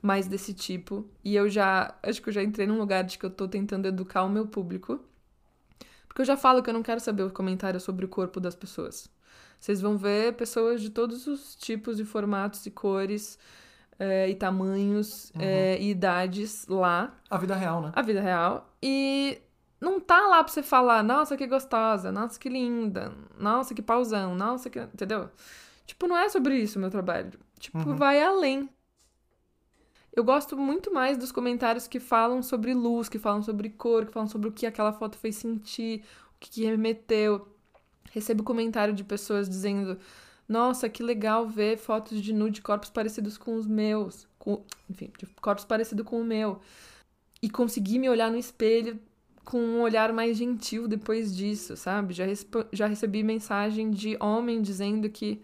[0.00, 1.04] mais desse tipo.
[1.22, 3.86] E eu já, acho que eu já entrei num lugar de que eu tô tentando
[3.86, 5.00] educar o meu público.
[6.18, 8.56] Porque eu já falo que eu não quero saber o comentário sobre o corpo das
[8.56, 9.08] pessoas.
[9.60, 13.38] Vocês vão ver pessoas de todos os tipos e formatos e cores
[13.96, 15.40] é, e tamanhos uhum.
[15.40, 17.14] é, e idades lá.
[17.30, 17.92] A vida real, né?
[17.94, 18.68] A vida real.
[18.82, 19.40] E
[19.80, 24.34] não tá lá pra você falar, nossa, que gostosa, nossa, que linda, nossa, que pausão,
[24.34, 24.80] nossa, que.
[24.80, 25.30] Entendeu?
[25.86, 27.30] Tipo, não é sobre isso o meu trabalho.
[27.60, 27.94] Tipo, uhum.
[27.94, 28.68] vai além.
[30.18, 34.12] Eu gosto muito mais dos comentários que falam sobre luz, que falam sobre cor, que
[34.12, 36.02] falam sobre o que aquela foto fez sentir,
[36.34, 37.46] o que, que remeteu.
[38.10, 39.96] Recebo comentário de pessoas dizendo:
[40.48, 44.26] Nossa, que legal ver fotos de nude de corpos parecidos com os meus.
[44.40, 46.60] Com, enfim, de corpos parecidos com o meu.
[47.40, 48.98] E conseguir me olhar no espelho
[49.44, 52.12] com um olhar mais gentil depois disso, sabe?
[52.12, 52.24] Já,
[52.72, 55.40] já recebi mensagem de homem dizendo que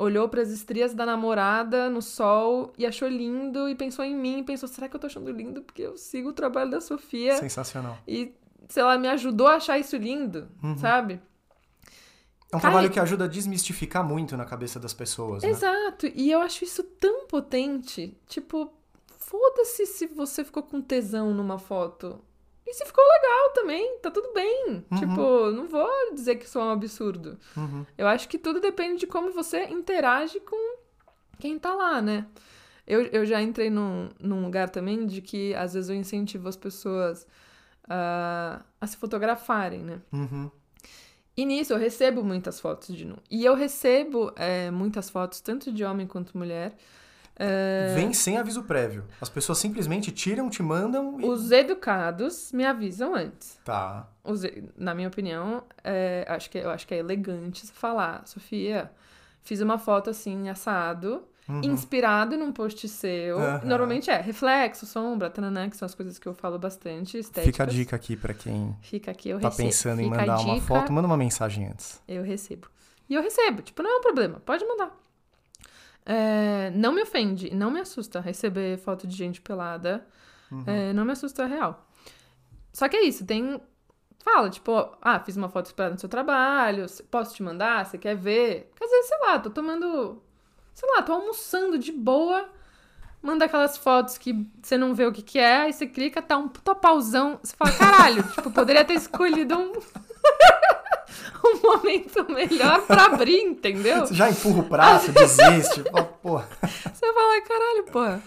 [0.00, 4.42] olhou para as estrias da namorada no sol e achou lindo e pensou em mim,
[4.42, 7.36] pensou, será que eu tô achando lindo porque eu sigo o trabalho da Sofia?
[7.36, 7.98] Sensacional.
[8.08, 8.34] E,
[8.68, 10.76] sei lá, me ajudou a achar isso lindo, uhum.
[10.78, 11.20] sabe?
[12.52, 15.50] É um trabalho que ajuda a desmistificar muito na cabeça das pessoas, né?
[15.50, 16.06] Exato.
[16.06, 18.18] E eu acho isso tão potente.
[18.26, 18.72] Tipo,
[19.06, 22.20] foda-se se você ficou com tesão numa foto.
[22.70, 24.84] E se ficou legal também, tá tudo bem.
[24.88, 24.98] Uhum.
[24.98, 27.36] Tipo, não vou dizer que isso é um absurdo.
[27.56, 27.84] Uhum.
[27.98, 30.78] Eu acho que tudo depende de como você interage com
[31.40, 32.28] quem tá lá, né?
[32.86, 36.56] Eu, eu já entrei num, num lugar também de que às vezes eu incentivo as
[36.56, 37.26] pessoas
[37.86, 40.00] uh, a se fotografarem, né?
[40.12, 40.48] Uhum.
[41.36, 43.16] E nisso eu recebo muitas fotos de nu.
[43.28, 46.76] E eu recebo é, muitas fotos, tanto de homem quanto mulher.
[47.42, 47.94] É...
[47.94, 49.06] Vem sem aviso prévio.
[49.18, 51.18] As pessoas simplesmente tiram, te mandam.
[51.18, 51.24] E...
[51.24, 53.58] Os educados me avisam antes.
[53.64, 54.06] Tá.
[54.22, 54.42] Os,
[54.76, 58.90] na minha opinião, é, acho que, eu acho que é elegante falar, Sofia,
[59.42, 61.22] fiz uma foto assim, assado.
[61.48, 61.62] Uhum.
[61.64, 63.38] Inspirado num post seu.
[63.38, 63.60] Uhum.
[63.64, 67.18] Normalmente é reflexo, sombra, tananã, que são as coisas que eu falo bastante.
[67.18, 67.44] Estéticas.
[67.44, 69.68] Fica a dica aqui para quem Fica aqui, eu tá recebo.
[69.68, 72.00] pensando Fica em mandar uma foto, manda uma mensagem antes.
[72.06, 72.68] Eu recebo.
[73.08, 74.96] E eu recebo, tipo, não é um problema, pode mandar.
[76.04, 80.06] É, não me ofende, não me assusta receber foto de gente pelada.
[80.50, 80.64] Uhum.
[80.66, 81.86] É, não me assusta real.
[82.72, 83.60] Só que é isso, tem.
[84.22, 87.86] Fala, tipo, ah, fiz uma foto esperada no seu trabalho, posso te mandar?
[87.86, 88.70] Você quer ver?
[88.76, 90.22] Quer dizer, sei lá, tô tomando
[90.80, 92.48] sei lá, tô almoçando de boa,
[93.22, 96.38] manda aquelas fotos que você não vê o que que é, aí você clica, tá
[96.38, 99.72] um puta pausão, você fala, caralho, tipo, poderia ter escolhido um...
[101.44, 104.00] um momento melhor pra abrir, entendeu?
[104.06, 105.82] Você já empurra o prato, desiste,
[106.22, 106.48] porra.
[106.62, 108.22] Você fala, caralho, porra.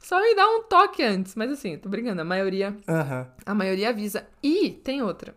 [0.00, 1.34] Só me dá um toque antes.
[1.34, 2.76] Mas assim, tô brincando, a maioria.
[2.88, 3.26] Aham.
[3.44, 4.26] A maioria avisa.
[4.42, 5.34] E tem outra.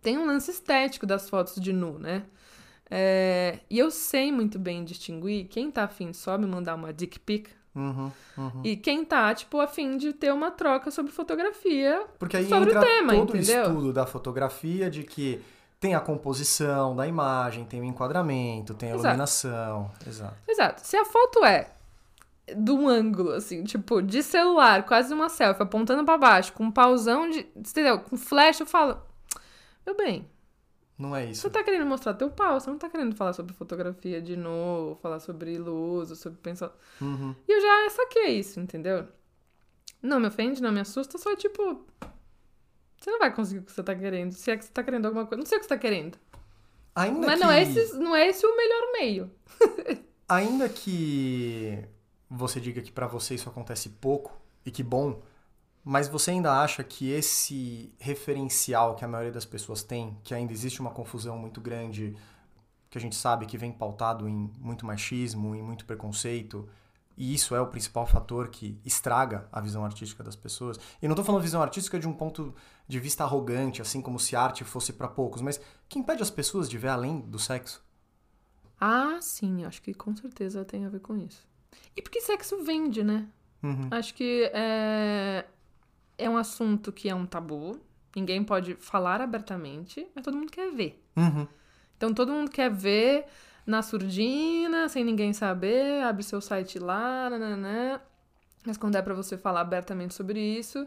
[0.00, 2.22] Tem um lance estético das fotos de nu, né?
[2.90, 7.18] É, e eu sei muito bem distinguir quem tá afim só me mandar uma dick
[7.20, 8.62] pic Uhum, uhum.
[8.64, 12.04] e quem tá, tipo, afim de ter uma troca sobre fotografia.
[12.18, 13.62] Porque aí sobre o entra tema, todo o entendeu?
[13.62, 15.40] estudo da fotografia de que
[15.80, 19.06] tem a composição da imagem, tem o enquadramento, tem a Exato.
[19.06, 19.90] iluminação.
[20.06, 20.34] Exato.
[20.48, 20.86] Exato.
[20.86, 21.70] Se a foto é
[22.56, 26.70] de um ângulo, assim, tipo, de celular, quase uma selfie, apontando pra baixo, com um
[26.70, 27.40] pausão de.
[27.54, 28.00] Entendeu?
[28.00, 28.98] Com flash, eu falo.
[29.86, 30.28] Meu bem,
[30.98, 31.42] Não é isso.
[31.42, 34.96] você tá querendo mostrar teu pau, você não tá querendo falar sobre fotografia de novo,
[35.00, 36.72] falar sobre ou sobre pensar.
[37.00, 37.34] Uhum.
[37.46, 39.06] E eu já saquei isso, entendeu?
[40.02, 41.86] Não me ofende, não me assusta, só é tipo.
[43.08, 44.32] Você não vai conseguir o que você tá querendo.
[44.32, 45.38] Se é que você tá querendo alguma coisa.
[45.38, 46.18] Não sei o que você tá querendo.
[46.94, 47.44] Ainda Mas que...
[47.44, 49.30] não, é esse, não é esse o melhor meio.
[50.28, 51.82] Ainda que
[52.28, 55.22] você diga que pra você isso acontece pouco e que bom,
[55.82, 60.52] mas você ainda acha que esse referencial que a maioria das pessoas tem, que ainda
[60.52, 62.14] existe uma confusão muito grande,
[62.90, 66.68] que a gente sabe que vem pautado em muito machismo, em muito preconceito,
[67.18, 70.78] e isso é o principal fator que estraga a visão artística das pessoas.
[71.02, 72.54] E não tô falando visão artística de um ponto
[72.88, 76.68] de vista arrogante, assim como se arte fosse pra poucos, mas que impede as pessoas
[76.68, 77.86] de ver além do sexo.
[78.80, 81.46] Ah, sim, acho que com certeza tem a ver com isso.
[81.94, 83.28] E porque sexo vende, né?
[83.62, 83.88] Uhum.
[83.90, 85.44] Acho que é,
[86.16, 87.78] é um assunto que é um tabu.
[88.16, 91.04] Ninguém pode falar abertamente, mas todo mundo quer ver.
[91.16, 91.46] Uhum.
[91.96, 93.26] Então todo mundo quer ver
[93.66, 98.00] na surdina, sem ninguém saber, abre seu site lá, nananã.
[98.64, 100.86] Mas quando é pra você falar abertamente sobre isso,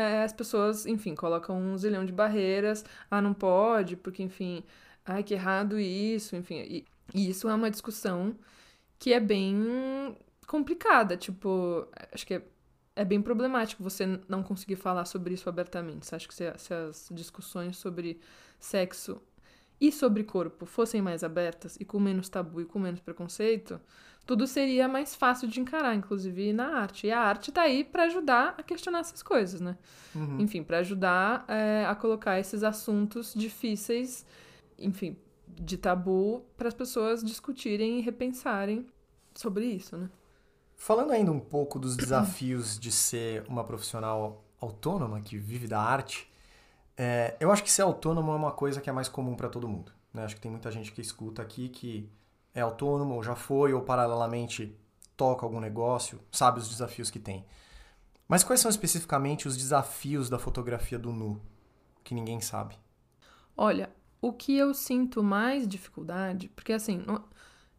[0.00, 2.84] é, as pessoas, enfim, colocam um zilhão de barreiras.
[3.10, 4.64] Ah, não pode, porque, enfim,
[5.04, 6.56] ai, que errado isso, enfim.
[6.60, 8.34] E, e isso é uma discussão
[8.98, 11.16] que é bem complicada.
[11.16, 12.42] Tipo, acho que é,
[12.96, 16.14] é bem problemático você não conseguir falar sobre isso abertamente.
[16.14, 18.20] Acha que se, se as discussões sobre
[18.58, 19.22] sexo
[19.80, 23.80] e sobre corpo fossem mais abertas e com menos tabu e com menos preconceito,
[24.26, 27.06] tudo seria mais fácil de encarar, inclusive na arte.
[27.06, 29.76] E a arte tá aí para ajudar a questionar essas coisas, né?
[30.14, 30.40] Uhum.
[30.40, 34.26] Enfim, para ajudar é, a colocar esses assuntos difíceis,
[34.78, 35.16] enfim,
[35.48, 38.86] de tabu, para as pessoas discutirem e repensarem
[39.34, 40.08] sobre isso, né?
[40.76, 46.29] Falando ainda um pouco dos desafios de ser uma profissional autônoma que vive da arte,
[47.02, 49.66] é, eu acho que ser autônomo é uma coisa que é mais comum para todo
[49.66, 49.90] mundo.
[50.12, 50.22] Né?
[50.22, 52.12] Acho que tem muita gente que escuta aqui que
[52.54, 54.78] é autônomo, ou já foi, ou paralelamente
[55.16, 57.46] toca algum negócio, sabe os desafios que tem.
[58.28, 61.40] Mas quais são especificamente os desafios da fotografia do nu
[62.04, 62.76] que ninguém sabe?
[63.56, 63.88] Olha,
[64.20, 67.02] o que eu sinto mais dificuldade, porque assim,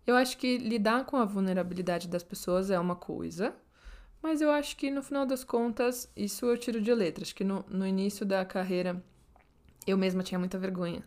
[0.07, 3.55] eu acho que lidar com a vulnerabilidade das pessoas é uma coisa,
[4.19, 7.23] mas eu acho que no final das contas, isso eu tiro de letra.
[7.23, 9.03] Acho que no, no início da carreira
[9.87, 11.03] eu mesma tinha muita vergonha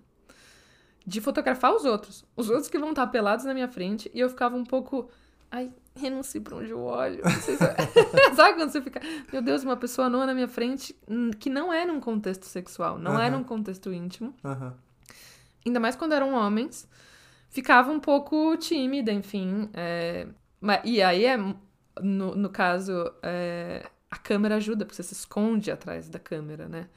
[1.07, 2.25] de fotografar os outros.
[2.37, 5.11] Os outros que vão estar pelados na minha frente e eu ficava um pouco.
[5.51, 7.23] Ai, renuncie pra onde eu olho.
[7.43, 7.57] Se-
[8.35, 9.01] Sabe quando você fica.
[9.33, 12.99] Meu Deus, uma pessoa nua na minha frente hum, que não é num contexto sexual,
[12.99, 13.39] não é Aham.
[13.39, 14.75] num contexto íntimo Aham.
[15.65, 16.89] ainda mais quando eram homens,
[17.51, 19.69] ficava um pouco tímida, enfim.
[19.75, 20.27] é,
[20.85, 26.09] e aí, é, no, no caso, é, a câmera ajuda, porque você se esconde atrás
[26.09, 26.89] da câmera, né?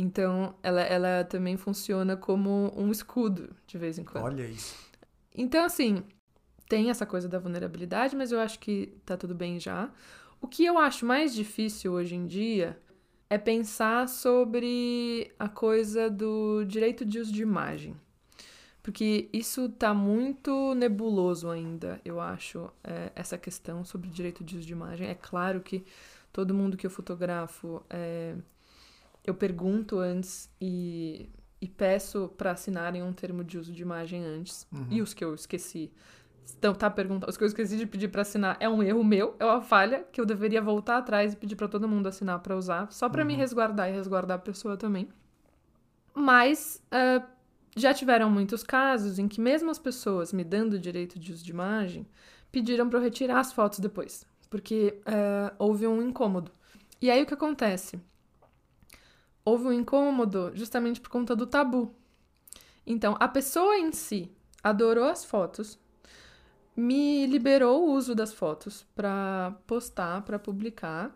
[0.00, 4.22] Então, ela, ela também funciona como um escudo, de vez em quando.
[4.22, 4.76] Olha isso.
[5.34, 6.04] Então, assim,
[6.68, 9.90] tem essa coisa da vulnerabilidade, mas eu acho que tá tudo bem já.
[10.40, 12.78] O que eu acho mais difícil hoje em dia
[13.28, 17.96] é pensar sobre a coisa do direito de uso de imagem.
[18.80, 24.66] Porque isso tá muito nebuloso ainda, eu acho, é, essa questão sobre direito de uso
[24.66, 25.08] de imagem.
[25.08, 25.84] É claro que
[26.32, 28.36] todo mundo que eu fotografo, é,
[29.28, 31.28] eu pergunto antes e,
[31.60, 34.66] e peço para assinarem um termo de uso de imagem antes.
[34.72, 34.86] Uhum.
[34.90, 35.90] E os que eu esqueci.
[36.58, 37.28] Então, tá perguntando.
[37.30, 40.04] Os que eu esqueci de pedir para assinar é um erro meu, é uma falha
[40.12, 43.24] que eu deveria voltar atrás e pedir para todo mundo assinar para usar, só para
[43.24, 43.38] me Uhum.
[43.38, 45.08] resguardar e resguardar a pessoa também.
[46.14, 47.22] Mas ah,
[47.76, 51.44] já tiveram muitos casos em que mesmo as pessoas me dando o direito de uso
[51.44, 52.06] de imagem
[52.50, 56.50] pediram para eu retirar as fotos depois, porque ah, houve um incômodo.
[57.00, 58.00] E aí o que acontece?
[59.48, 61.90] Houve um incômodo justamente por conta do tabu.
[62.86, 64.30] Então, a pessoa em si
[64.62, 65.78] adorou as fotos,
[66.76, 71.10] me liberou o uso das fotos para postar, para publicar.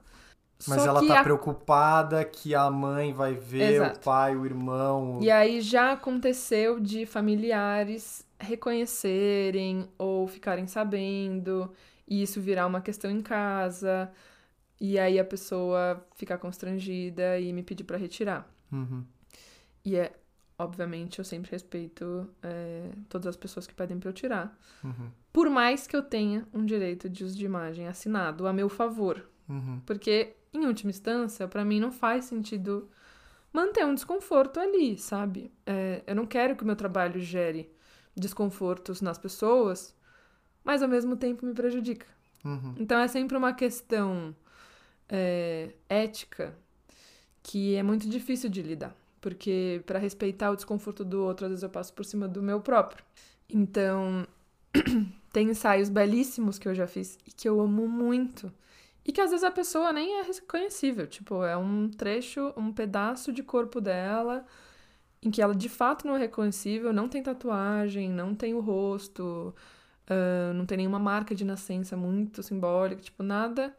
[0.66, 4.00] Mas só ela tá a preocupada que a mãe vai ver, Exato.
[4.00, 5.18] o pai, o irmão.
[5.20, 11.70] E aí já aconteceu de familiares reconhecerem ou ficarem sabendo.
[12.08, 14.10] e isso virar uma questão em casa,
[14.82, 18.52] e aí a pessoa ficar constrangida e me pedir para retirar.
[18.72, 19.04] Uhum.
[19.84, 20.12] E é,
[20.58, 24.58] obviamente, eu sempre respeito é, todas as pessoas que pedem para eu tirar.
[24.82, 25.08] Uhum.
[25.32, 29.24] Por mais que eu tenha um direito de uso de imagem assinado a meu favor.
[29.48, 29.80] Uhum.
[29.86, 32.90] Porque, em última instância, para mim não faz sentido
[33.52, 35.52] manter um desconforto ali, sabe?
[35.64, 37.72] É, eu não quero que o meu trabalho gere
[38.16, 39.94] desconfortos nas pessoas,
[40.64, 42.06] mas ao mesmo tempo me prejudica.
[42.44, 42.74] Uhum.
[42.76, 44.34] Então é sempre uma questão
[45.08, 46.54] é, ética
[47.42, 48.94] que é muito difícil de lidar.
[49.20, 52.60] Porque para respeitar o desconforto do outro, às vezes eu passo por cima do meu
[52.60, 53.04] próprio.
[53.48, 54.26] Então,
[55.32, 58.52] tem ensaios belíssimos que eu já fiz e que eu amo muito.
[59.04, 61.06] E que às vezes a pessoa nem é reconhecível.
[61.06, 64.44] Tipo, é um trecho, um pedaço de corpo dela
[65.22, 69.54] em que ela de fato não é reconhecível, não tem tatuagem, não tem o rosto,
[70.10, 73.74] uh, não tem nenhuma marca de nascença muito simbólica, tipo, nada.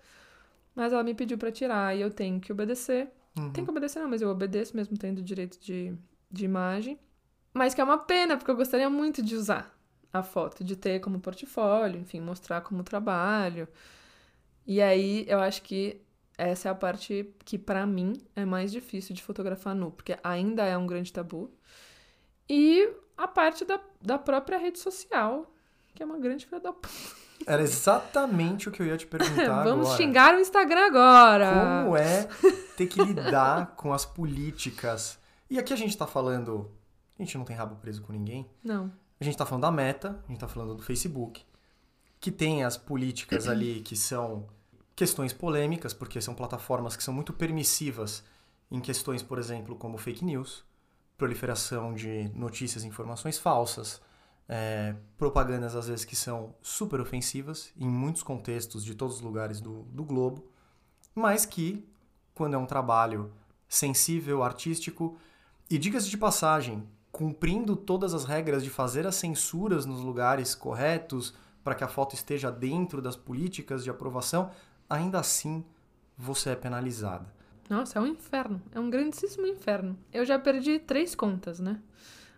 [0.76, 3.10] Mas ela me pediu para tirar e eu tenho que obedecer.
[3.38, 3.52] Uhum.
[3.52, 5.94] Tem que obedecer, não, mas eu obedeço mesmo tendo direito de,
[6.32, 7.00] de imagem.
[7.54, 9.78] Mas que é uma pena, porque eu gostaria muito de usar
[10.12, 13.68] a foto, de ter como portfólio, enfim, mostrar como trabalho.
[14.66, 16.02] E aí eu acho que
[16.38, 20.64] essa é a parte que para mim é mais difícil de fotografar nu, porque ainda
[20.64, 21.52] é um grande tabu.
[22.50, 25.52] E a parte da, da própria rede social,
[25.94, 27.23] que é uma grande filha da puta.
[27.46, 29.98] Era exatamente o que eu ia te perguntar Vamos agora.
[29.98, 31.84] xingar o Instagram agora.
[31.84, 32.28] Como é
[32.78, 35.20] ter que lidar com as políticas?
[35.50, 36.72] E aqui a gente tá falando.
[37.18, 38.50] A gente não tem rabo preso com ninguém.
[38.64, 38.92] Não.
[39.20, 41.46] A gente tá falando da Meta, a gente tá falando do Facebook,
[42.20, 44.48] que tem as políticas ali que são
[44.96, 48.24] questões polêmicas, porque são plataformas que são muito permissivas
[48.70, 50.64] em questões, por exemplo, como fake news,
[51.18, 54.02] proliferação de notícias e informações falsas,
[54.56, 59.60] é, propagandas às vezes que são super ofensivas em muitos contextos de todos os lugares
[59.60, 60.48] do, do globo,
[61.16, 61.84] mas que,
[62.36, 63.34] quando é um trabalho
[63.68, 65.18] sensível, artístico,
[65.68, 71.34] e diga-se de passagem, cumprindo todas as regras de fazer as censuras nos lugares corretos
[71.64, 74.52] para que a foto esteja dentro das políticas de aprovação,
[74.88, 75.66] ainda assim
[76.16, 77.26] você é penalizada.
[77.68, 78.62] Nossa, é um inferno.
[78.72, 79.98] É um grandíssimo inferno.
[80.12, 81.82] Eu já perdi três contas, né?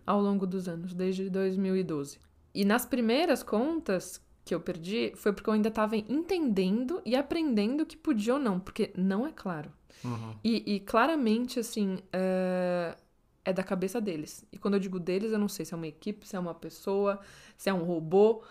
[0.06, 2.20] Ao longo dos anos, desde 2012.
[2.54, 7.82] E nas primeiras contas que eu perdi, foi porque eu ainda estava entendendo e aprendendo
[7.82, 9.72] o que podia ou não, porque não é claro.
[10.04, 10.36] Uhum.
[10.44, 12.96] E, e claramente, assim, é...
[13.44, 14.46] é da cabeça deles.
[14.52, 16.54] E quando eu digo deles, eu não sei se é uma equipe, se é uma
[16.54, 17.20] pessoa,
[17.58, 18.44] se é um robô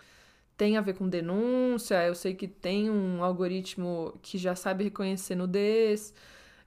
[0.56, 5.34] tem a ver com denúncia, eu sei que tem um algoritmo que já sabe reconhecer
[5.34, 6.14] nudez,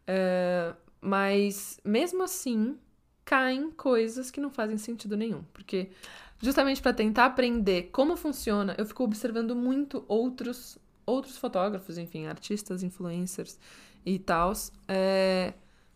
[0.06, 2.78] é, mas mesmo assim
[3.28, 5.90] caem coisas que não fazem sentido nenhum, porque
[6.42, 12.84] justamente para tentar aprender como funciona, eu fico observando muito outros outros fotógrafos, enfim, artistas,
[12.84, 13.60] influencers
[14.06, 15.54] e tals, é,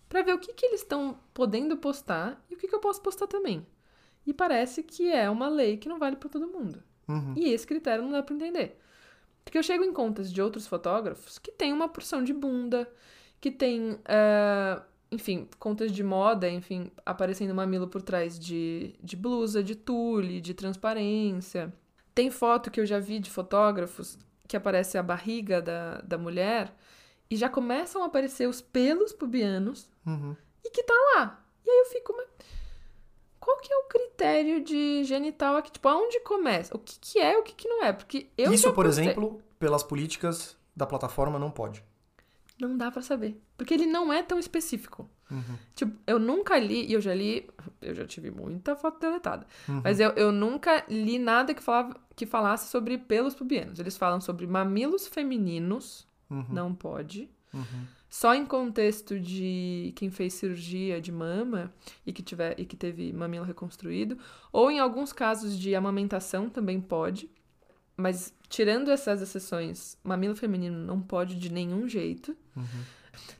[0.08, 3.02] para ver o que, que eles estão podendo postar e o que, que eu posso
[3.02, 3.66] postar também.
[4.26, 6.82] E parece que é uma lei que não vale para todo mundo.
[7.08, 7.34] Uhum.
[7.36, 8.80] E esse critério não dá pra entender.
[9.44, 12.90] Porque eu chego em contas de outros fotógrafos que tem uma porção de bunda,
[13.42, 19.62] que tem, uh, enfim, contas de moda, enfim, aparecendo mamilo por trás de, de blusa,
[19.64, 21.74] de tule, de transparência.
[22.16, 26.74] Tem foto que eu já vi de fotógrafos que aparece a barriga da, da mulher
[27.30, 30.36] e já começam a aparecer os pelos pubianos Uhum.
[30.66, 31.44] e que tá lá.
[31.66, 32.28] E aí eu fico, mas
[33.40, 35.72] qual que é o critério de genital aqui?
[35.72, 36.76] Tipo, aonde começa?
[36.76, 37.94] O que, que é o que, que não é?
[37.94, 39.06] Porque eu Isso, por postei.
[39.06, 41.84] exemplo, pelas políticas da plataforma, não pode.
[42.62, 43.42] Não dá pra saber.
[43.58, 45.10] Porque ele não é tão específico.
[45.32, 45.42] Uhum.
[45.76, 47.50] Tipo, eu nunca li, e eu já li,
[47.82, 49.82] eu já tive muita foto deletada, Uhum.
[49.84, 53.80] mas eu, eu nunca li nada que, falava, que falasse sobre pelos pubianos.
[53.80, 56.46] Eles falam sobre mamilos femininos, Uhum.
[56.50, 57.30] não pode.
[57.54, 57.64] Uhum.
[58.10, 61.74] Só em contexto de quem fez cirurgia de mama
[62.06, 64.18] e que, tiver, e que teve mamilo reconstruído,
[64.52, 67.30] ou em alguns casos de amamentação também pode.
[67.96, 72.36] Mas tirando essas exceções, mamilo feminino não pode de nenhum jeito.
[72.56, 72.66] Uhum.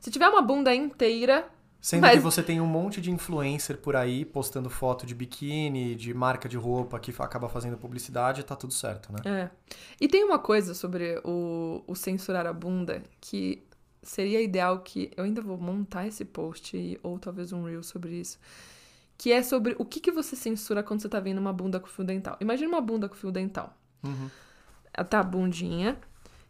[0.00, 1.48] Se tiver uma bunda inteira,
[1.82, 5.96] Sendo Mas- que você tem um monte de influencer por aí postando foto de biquíni,
[5.96, 9.18] de marca de roupa que acaba fazendo publicidade, tá tudo certo, né?
[9.24, 9.50] É.
[10.00, 13.64] E tem uma coisa sobre o, o censurar a bunda que
[14.00, 15.10] seria ideal que.
[15.16, 18.38] Eu ainda vou montar esse post ou talvez um reel sobre isso.
[19.18, 21.88] Que é sobre o que, que você censura quando você tá vendo uma bunda com
[21.88, 22.36] fio dental.
[22.40, 23.76] Imagina uma bunda com fio dental.
[24.04, 24.28] Uhum.
[25.08, 25.96] Tá a bundinha.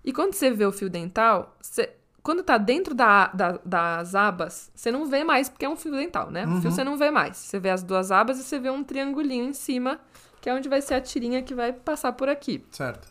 [0.05, 1.93] E quando você vê o fio dental, você-
[2.23, 5.93] quando tá dentro da, da- das abas, você não vê mais, porque é um fio
[5.93, 6.45] dental, né?
[6.45, 6.71] O fio Uhum.
[6.71, 7.37] você não vê mais.
[7.37, 10.01] Você vê as duas abas e você vê um triangulinho em cima,
[10.41, 12.65] que é onde vai ser a tirinha que vai passar por aqui.
[12.73, 13.09] Certo.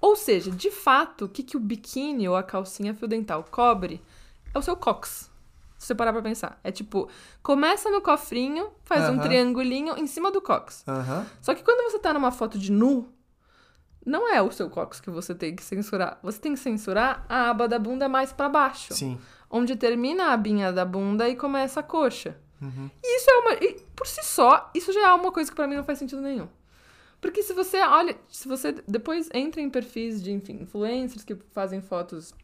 [0.00, 4.02] Ou seja, de fato, o que, que o biquíni ou a calcinha fio dental cobre
[4.54, 5.30] é o seu cox.
[5.78, 6.58] Se você parar pra pensar.
[6.64, 7.08] É tipo,
[7.42, 10.82] começa no cofrinho, faz um triangulinho em cima do cox.
[11.42, 13.08] Só que quando você tá numa foto de nu,
[14.04, 16.18] não é o seu cox que você tem que censurar.
[16.22, 18.94] Você tem que censurar a aba da bunda mais pra baixo.
[18.94, 19.18] Sim.
[19.50, 22.36] Onde termina a abinha da bunda e começa a coxa.
[22.60, 22.90] Uhum.
[23.02, 23.52] E isso é uma.
[23.54, 26.20] e por si só, isso já é uma coisa que pra mim não faz sentido
[26.20, 26.48] nenhum.
[27.20, 28.16] Porque se você olha.
[28.28, 32.34] Se você depois entra em perfis de, enfim, influencers que fazem fotos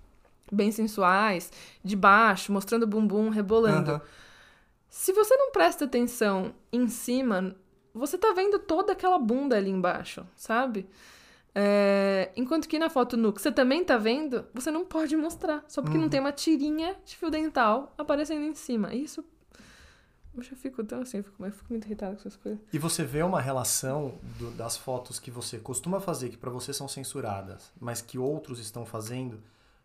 [0.50, 1.52] bem sensuais,
[1.84, 3.92] de baixo, mostrando bumbum, rebolando.
[3.92, 4.02] Aham.
[4.88, 7.54] Se você não presta atenção em cima,
[7.94, 10.88] você tá vendo toda aquela bunda ali embaixo, sabe?
[11.54, 15.64] É, enquanto que na foto nu, que você também tá vendo, você não pode mostrar.
[15.68, 18.94] Só porque não tem uma tirinha de fio dental aparecendo em cima.
[18.94, 19.24] Isso.
[20.32, 22.60] Eu já fico tão assim, eu fico, eu fico muito irritada com essas coisas.
[22.72, 26.72] E você vê uma relação do- das fotos que você costuma fazer, que pra você
[26.72, 29.42] são censuradas, mas que outros estão fazendo,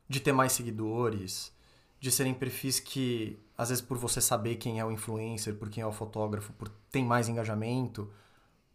[0.07, 1.51] de ter mais seguidores,
[1.99, 5.82] de serem perfis que, às vezes, por você saber quem é o influencer, por quem
[5.82, 8.07] é o fotógrafo, por tem mais engajamento.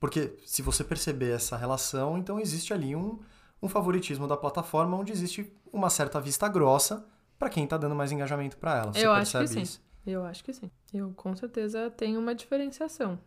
[0.00, 3.20] Porque se você perceber essa relação, então existe ali um,
[3.62, 7.06] um favoritismo da plataforma, onde existe uma certa vista grossa
[7.38, 8.92] pra quem tá dando mais engajamento pra ela.
[8.92, 9.60] Você Eu acho que sim.
[9.62, 9.82] isso?
[10.06, 10.70] Eu acho que sim.
[10.92, 13.18] Eu com certeza tenho uma diferenciação.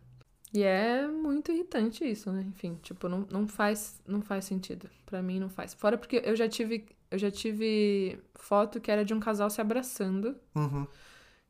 [0.52, 2.44] E é muito irritante isso, né?
[2.46, 4.88] Enfim, tipo, não, não faz não faz sentido.
[5.06, 5.74] Pra mim não faz.
[5.74, 9.60] Fora porque eu já tive eu já tive foto que era de um casal se
[9.60, 10.86] abraçando, Uhum.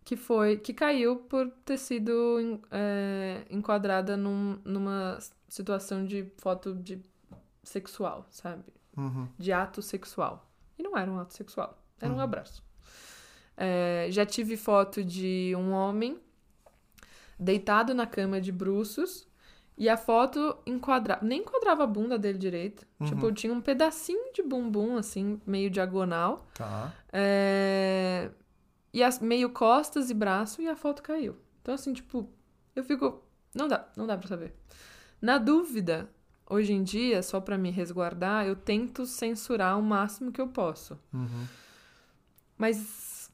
[0.04, 7.00] Que foi que caiu por ter sido é, enquadrada num- numa situação de foto de
[7.62, 8.64] sexual, sabe?
[8.96, 9.26] Uhum.
[9.38, 10.48] de ato sexual.
[10.78, 12.22] E não era um ato sexual, era um Uhum.
[12.22, 12.62] abraço.
[13.56, 16.18] É, já tive foto de um homem
[17.38, 19.26] deitado na cama de bruços
[19.76, 22.86] e a foto enquadrava, nem enquadrava a bunda dele direito.
[23.00, 23.06] Uhum.
[23.06, 26.46] Tipo, tinha um pedacinho de bumbum, assim, meio diagonal.
[26.54, 26.92] Tá.
[27.12, 28.30] É,
[28.94, 31.36] e as, meio costas e braço e a foto caiu.
[31.60, 32.30] Então, assim, tipo,
[32.76, 33.20] eu fico.
[33.52, 34.54] Não dá, não dá pra saber.
[35.20, 36.08] Na dúvida,
[36.48, 40.96] hoje em dia, só pra me resguardar, eu tento censurar o máximo que eu posso.
[41.12, 41.46] Uhum.
[42.56, 43.30] Mas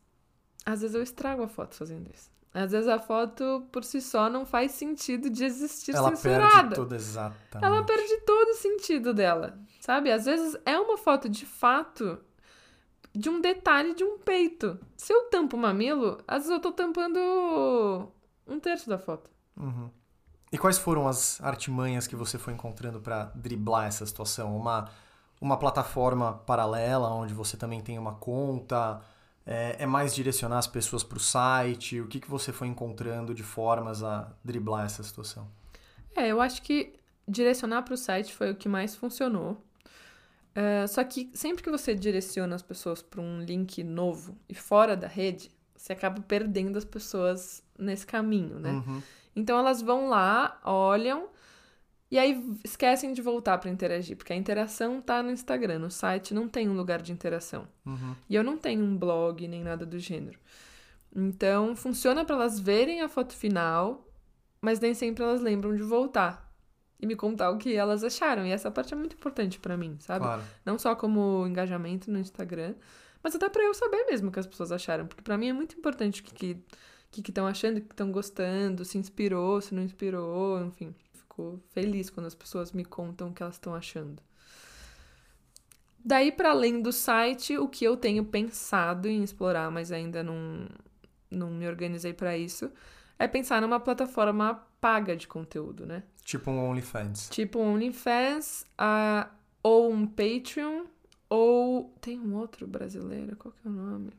[0.65, 2.31] às vezes eu estrago a foto fazendo isso.
[2.55, 6.53] Às vezes a foto por si só não faz sentido de existir Ela censurada.
[6.53, 7.65] perde toda exatamente.
[7.65, 10.11] Ela perde todo o sentido dela, sabe?
[10.11, 12.19] Às vezes é uma foto de fato
[13.13, 14.79] de um detalhe de um peito.
[14.97, 17.19] Se eu tampo o mamilo, às vezes eu tô tampando
[18.47, 19.31] um terço da foto.
[19.57, 19.91] Uhum.
[20.53, 24.57] E quais foram as artimanhas que você foi encontrando pra driblar essa situação?
[24.57, 24.89] Uma,
[25.41, 29.01] uma plataforma paralela onde você também tem uma conta?
[29.47, 32.01] É, é mais direcionar as pessoas para o site?
[32.01, 35.49] O que, que você foi encontrando de formas a driblar essa situação?
[36.17, 36.95] É, eu acho que
[37.27, 39.57] direcionar para o site foi o que mais funcionou.
[40.55, 44.97] É, só que sempre que você direciona as pessoas para um link novo e fora
[44.97, 48.73] da rede, você acaba perdendo as pessoas nesse caminho, né?
[48.73, 49.03] Uhum.
[49.35, 51.29] Então elas vão lá, olham
[52.11, 56.35] e aí esquecem de voltar para interagir, porque a interação tá no Instagram, no site
[56.35, 57.69] não tem um lugar de interação.
[57.87, 58.17] Uhum.
[58.29, 60.39] E eu não tenho um blog nem nada do gênero.
[61.15, 64.05] Então funciona para elas verem a foto final,
[64.61, 66.50] mas nem sempre elas lembram de voltar
[67.01, 68.47] e me contar o que elas acharam.
[68.47, 70.25] E essa parte é muito importante para mim, sabe?
[70.25, 70.43] Claro.
[70.65, 72.75] Não só como engajamento no Instagram,
[73.23, 75.53] mas até para eu saber mesmo o que as pessoas acharam, porque para mim é
[75.53, 76.35] muito importante o que
[77.11, 80.95] que que estão achando, o que estão gostando, se inspirou, se não inspirou, enfim.
[81.13, 84.23] Fico feliz quando as pessoas me contam o que elas estão achando.
[86.05, 90.69] Daí, para além do site, o que eu tenho pensado em explorar, mas ainda não,
[91.31, 92.71] não me organizei para isso,
[93.19, 96.05] é pensar numa plataforma paga de conteúdo, né?
[96.31, 97.29] Tipo um OnlyFans.
[97.29, 99.29] Tipo um OnlyFans, ah,
[99.65, 100.85] ou um Patreon,
[101.29, 104.13] ou tem um outro brasileiro, qual que é o nome?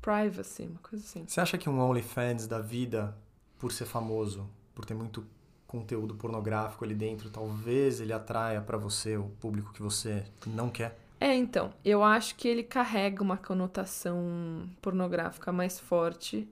[0.00, 1.24] Privacy, uma coisa assim.
[1.26, 3.12] Você acha que um OnlyFans da vida,
[3.58, 5.26] por ser famoso, por ter muito
[5.66, 10.96] conteúdo pornográfico ali dentro, talvez ele atraia pra você o público que você não quer?
[11.18, 16.48] É, então, eu acho que ele carrega uma conotação pornográfica mais forte,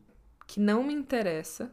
[0.49, 1.73] que não me interessa.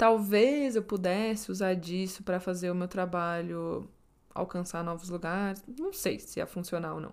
[0.00, 3.86] Talvez eu pudesse usar disso para fazer o meu trabalho
[4.34, 5.62] alcançar novos lugares.
[5.78, 7.12] Não sei se ia funcionar ou não.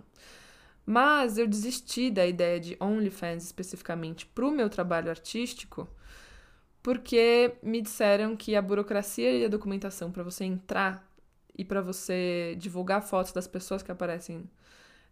[0.86, 5.86] Mas eu desisti da ideia de OnlyFans especificamente para o meu trabalho artístico,
[6.82, 11.06] porque me disseram que a burocracia e a documentação para você entrar
[11.58, 14.50] e para você divulgar fotos das pessoas que aparecem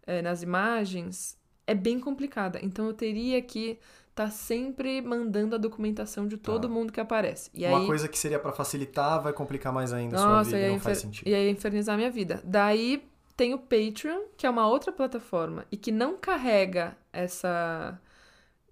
[0.06, 2.58] eh, nas imagens é bem complicada.
[2.62, 3.78] Então eu teria que
[4.16, 6.72] estar sempre mandando a documentação de todo Tá.
[6.72, 7.50] mundo que aparece.
[7.52, 10.50] E Uma aí, coisa que seria pra facilitar vai complicar mais ainda a sua nossa,
[10.50, 10.84] vida, ia, não infer...
[10.84, 11.28] faz sentido.
[11.28, 12.40] ia infernizar minha vida.
[12.42, 13.06] Daí
[13.36, 18.00] tem o Patreon, que é uma outra plataforma e que não carrega essa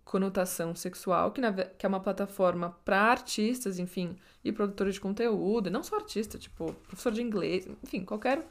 [0.04, 5.70] conotação sexual, que, na, que é uma plataforma para artistas, enfim, e produtores de conteúdo,
[5.70, 8.46] não só artista, tipo professor de inglês, enfim, qualquer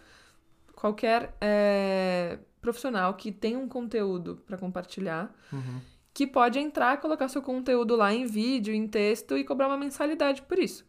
[0.75, 5.79] qualquer é, profissional que tem um conteúdo para compartilhar, Uhum.
[6.13, 10.41] Que pode entrar, colocar seu conteúdo lá em vídeo, em texto e cobrar uma mensalidade
[10.43, 10.85] por isso.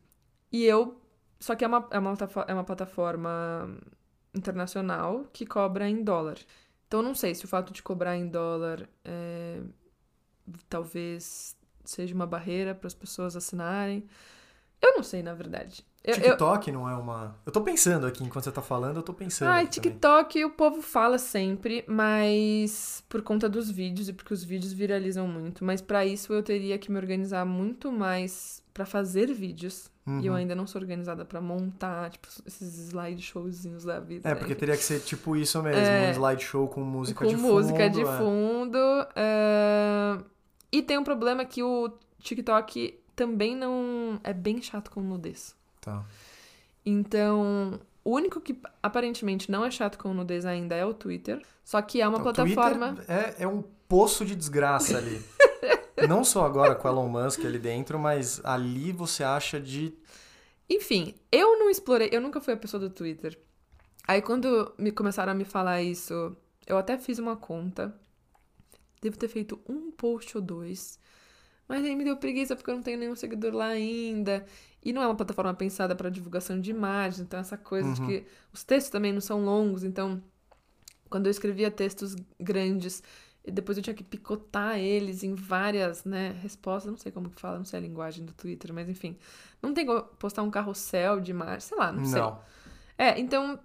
[0.52, 1.00] E eu.
[1.40, 3.78] Só que é uma, é uma, plataforma- é uma plataforma
[4.34, 6.38] internacional que cobra em dólar.
[6.86, 9.60] Então não sei se o fato de cobrar em dólar é,
[10.68, 14.06] talvez seja uma barreira para as pessoas assinarem.
[14.80, 15.84] Eu não sei, na verdade.
[16.04, 17.34] Eu, eu, TikTok não é uma.
[17.46, 19.48] Eu tô pensando aqui, enquanto você tá falando, eu tô pensando.
[19.48, 19.90] Ai, aqui também.
[19.92, 25.26] TikTok o povo fala sempre, mas por conta dos vídeos e porque os vídeos viralizam
[25.26, 25.64] muito.
[25.64, 29.90] Mas pra isso eu teria que me organizar muito mais pra fazer vídeos.
[30.06, 30.38] E eu Uhum.
[30.38, 34.28] ainda não sou organizada pra montar, tipo, esses slideshowzinhos da vida.
[34.28, 34.38] É, né?
[34.38, 36.08] porque teria que ser tipo isso mesmo, É.
[36.08, 37.54] um slideshow com música com de fundo.
[37.54, 38.18] música de é.
[38.18, 38.78] fundo.
[39.16, 40.18] é,
[40.70, 45.56] E tem um problema que o TikTok também não é bem chato com nudez.
[45.84, 46.02] Tá.
[46.84, 51.42] Então, o único que aparentemente não é chato com nudez ainda é o Twitter.
[51.62, 52.96] Só que é uma plataforma.
[53.06, 55.22] É, é um poço de desgraça ali.
[56.08, 59.94] Não só agora com o Elon Musk ali dentro, mas ali você acha de.
[60.68, 63.38] Enfim, eu não explorei, eu nunca fui a pessoa do Twitter.
[64.06, 67.94] Aí quando me começaram a me falar isso, eu até fiz uma conta.
[69.00, 70.98] Devo ter feito um post ou dois.
[71.68, 74.44] Mas aí me deu preguiça porque eu não tenho nenhum seguidor lá ainda.
[74.84, 78.06] E não é uma plataforma pensada para divulgação de imagens, então essa coisa de Uhum.
[78.06, 80.22] que os textos também não são longos, então
[81.08, 83.02] quando eu escrevia textos grandes,
[83.46, 87.56] depois eu tinha que picotar eles em várias, né, respostas, não sei como que fala,
[87.58, 89.16] não sei a linguagem do Twitter, mas enfim.
[89.62, 92.20] Não tem como postar um carrossel de imagens, sei lá, não, sei.
[92.20, 92.40] Não.
[92.98, 93.58] É, então,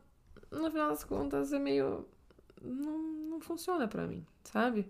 [0.51, 2.05] no final das contas, é meio.
[2.61, 2.97] Não,
[3.29, 4.87] não funciona pra mim, sabe?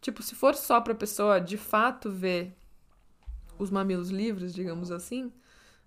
[0.00, 2.56] Tipo, se for só pra pessoa de fato ver
[3.58, 5.30] os mamilos livres, digamos assim,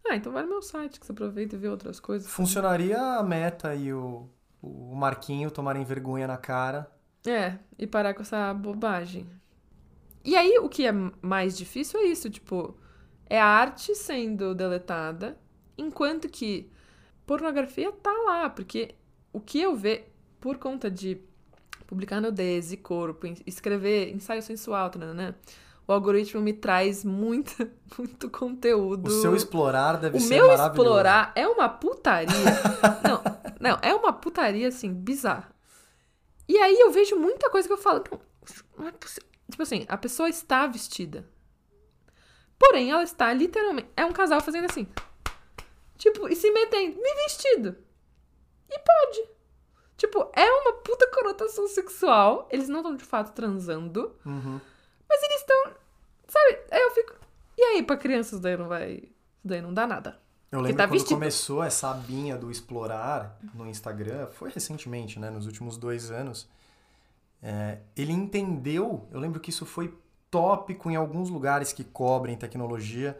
[0.08, 2.30] ah, então vai no meu site que você aproveita e vê outras coisas.
[2.30, 4.30] Funcionaria a Meta e o,
[4.62, 6.92] o Marquinho tomarem vergonha na cara.
[7.26, 9.28] É, e parar com essa bobagem.
[10.24, 10.92] E aí, o que é
[11.22, 12.78] mais difícil é isso, tipo,
[13.26, 15.38] é a arte sendo deletada,
[15.78, 16.72] enquanto que
[17.26, 18.96] pornografia tá lá, porque
[19.32, 20.04] o que eu vejo
[20.40, 21.22] por conta de
[21.86, 25.36] publicar nudez e corpo, escrever ensaio sensual, né?
[25.88, 29.08] O algoritmo me traz muito, muito conteúdo.
[29.08, 30.72] O seu explorar deve O ser meu maravilhoso.
[30.72, 32.30] explorar é uma putaria.
[33.04, 33.22] não,
[33.60, 35.54] não, é uma putaria, assim, bizarra.
[36.48, 38.20] E aí eu vejo muita coisa que eu falo, não,
[38.78, 39.28] não é possível.
[39.50, 41.28] Tipo assim, a pessoa está vestida.
[42.58, 43.90] Porém, ela está literalmente.
[43.96, 44.88] É um casal fazendo assim.
[45.98, 47.78] Tipo, e se metendo, me vestido.
[48.70, 49.30] E pode.
[50.04, 52.46] Tipo, é uma puta conotação sexual.
[52.52, 54.14] Eles não estão de fato transando.
[54.26, 54.60] Uhum.
[55.08, 55.72] Mas eles estão.
[56.28, 56.58] Sabe?
[56.72, 57.14] Aí eu fico.
[57.58, 58.96] E aí, pra crianças, daí não vai.
[58.96, 60.20] Isso daí não dá nada.
[60.52, 61.16] Eu lembro tá quando vestido.
[61.16, 65.30] começou essa abinha do explorar no Instagram, foi recentemente, né?
[65.30, 66.50] Nos últimos dois anos.
[67.42, 69.98] É, ele entendeu, eu lembro que isso foi
[70.30, 73.18] tópico em alguns lugares que cobrem tecnologia,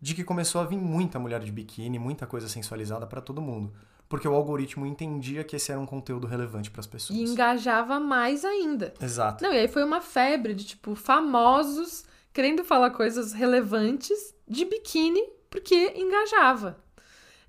[0.00, 3.72] de que começou a vir muita mulher de biquíni, muita coisa sensualizada para todo mundo.
[4.08, 7.18] Porque o algoritmo entendia que esse era um conteúdo relevante para as pessoas.
[7.18, 8.94] E engajava mais ainda.
[9.00, 9.42] Exato.
[9.42, 15.22] Não, e aí foi uma febre de, tipo, famosos querendo falar coisas relevantes de biquíni
[15.50, 16.78] porque engajava.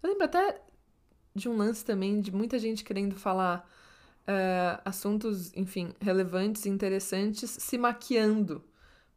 [0.02, 0.62] Eu lembro até
[1.36, 3.70] de um lance também de muita gente querendo falar
[4.26, 8.64] eh, assuntos, enfim, relevantes e interessantes se maquiando.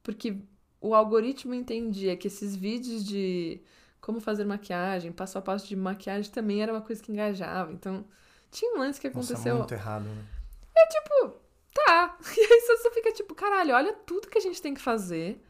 [0.03, 0.37] Porque
[0.81, 3.61] o algoritmo entendia que esses vídeos de
[4.01, 7.73] como fazer maquiagem, passo a passo de maquiagem também era uma coisa que engajava.
[7.73, 8.05] Então,
[8.51, 9.57] tinha um lance que Nossa, aconteceu.
[9.57, 10.25] muito errado, né?
[11.73, 12.17] Tá.
[12.37, 15.43] E aí você só fica tipo, caralho, olha tudo que a gente tem que fazer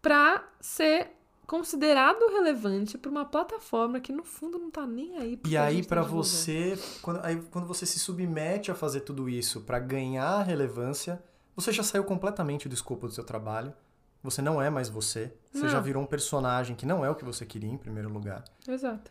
[0.00, 1.08] pra ser
[1.46, 5.38] considerado relevante pra uma plataforma que no fundo não tá nem aí.
[5.46, 6.24] E aí, tá pra divulgando.
[6.28, 11.22] você, quando, aí, quando você se submete a fazer tudo isso pra ganhar relevância,
[11.56, 13.74] você já saiu completamente do escopo do seu trabalho.
[14.22, 15.32] Você não é mais você.
[15.52, 15.82] Você já Não.
[15.82, 18.44] virou um personagem que não é o que você queria em primeiro lugar.
[18.68, 19.10] Exato.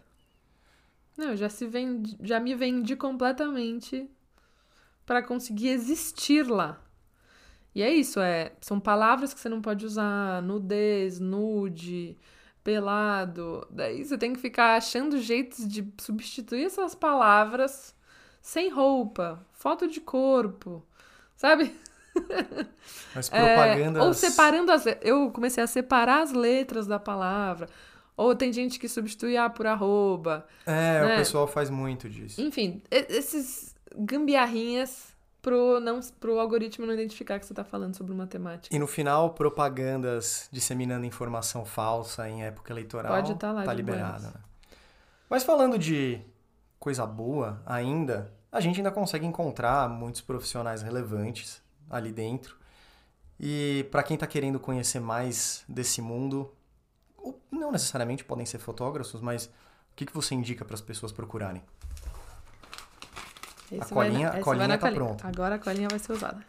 [1.18, 4.10] Não, já se vendi, já me vendi completamente
[5.05, 6.80] pra conseguir existir lá.
[7.74, 12.18] E é isso, é, são palavras que você não pode usar, nudez, nude,
[12.64, 13.66] pelado.
[13.70, 17.95] Daí você tem que ficar achando jeitos de substituir essas palavras
[18.41, 20.86] sem roupa, foto de corpo,
[21.36, 21.76] sabe?
[23.15, 24.03] Mas É, propagandas.
[24.03, 24.86] ou separando as.
[25.01, 27.67] Eu comecei a separar as letras da palavra.
[28.15, 30.45] Ou tem gente que substitui A por arroba.
[30.65, 31.13] É, né?
[31.13, 32.41] o pessoal faz muito disso.
[32.41, 38.75] Enfim, esses gambiarrinhas pro, não, pro algoritmo não identificar que você tá falando sobre matemática.
[38.75, 43.13] E no final, propagandas disseminando informação falsa em época eleitoral.
[43.13, 44.34] Pode tá lá Tá liberado, buenas.
[44.34, 44.41] né?
[45.30, 46.19] Mas falando de
[46.77, 52.58] coisa boa ainda, a gente ainda consegue encontrar muitos profissionais relevantes ali dentro.
[53.40, 56.54] E para quem tá querendo conhecer mais desse mundo,
[57.52, 61.64] não necessariamente podem ser fotógrafos, mas o que, que você indica para as pessoas procurarem?
[63.72, 64.96] Esse colinha- a esse colinha tá colinha.
[64.96, 65.28] pronta.
[65.28, 66.46] Agora a colinha vai ser usada.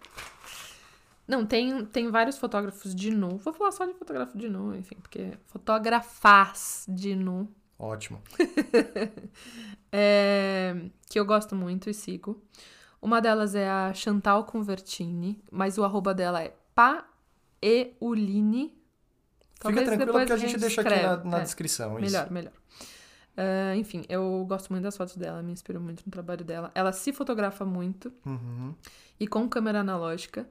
[1.29, 3.37] Não, tem, tem vários fotógrafos de nu.
[3.39, 7.49] Vou falar só de fotógrafo de nu, enfim, porque fotografas de nu
[7.81, 8.21] Ótimo.
[9.91, 10.75] é,
[11.09, 12.43] que eu gosto muito e sigo.
[13.03, 16.55] Uma delas é a Chantal Convertini, mas o arroba dela é
[17.61, 18.75] paeuline.
[19.61, 21.29] Fica tranquila porque a gente deixa aqui na, escreve.
[21.29, 21.43] na É.
[21.43, 21.99] descrição.
[21.99, 22.13] isso.
[22.13, 22.53] Melhor, melhor.
[23.37, 26.71] Ah, enfim, eu gosto muito das fotos dela, me inspiro muito no trabalho dela.
[26.75, 28.75] Ela se fotografa muito Uhum.
[29.19, 30.47] e com câmera analógica.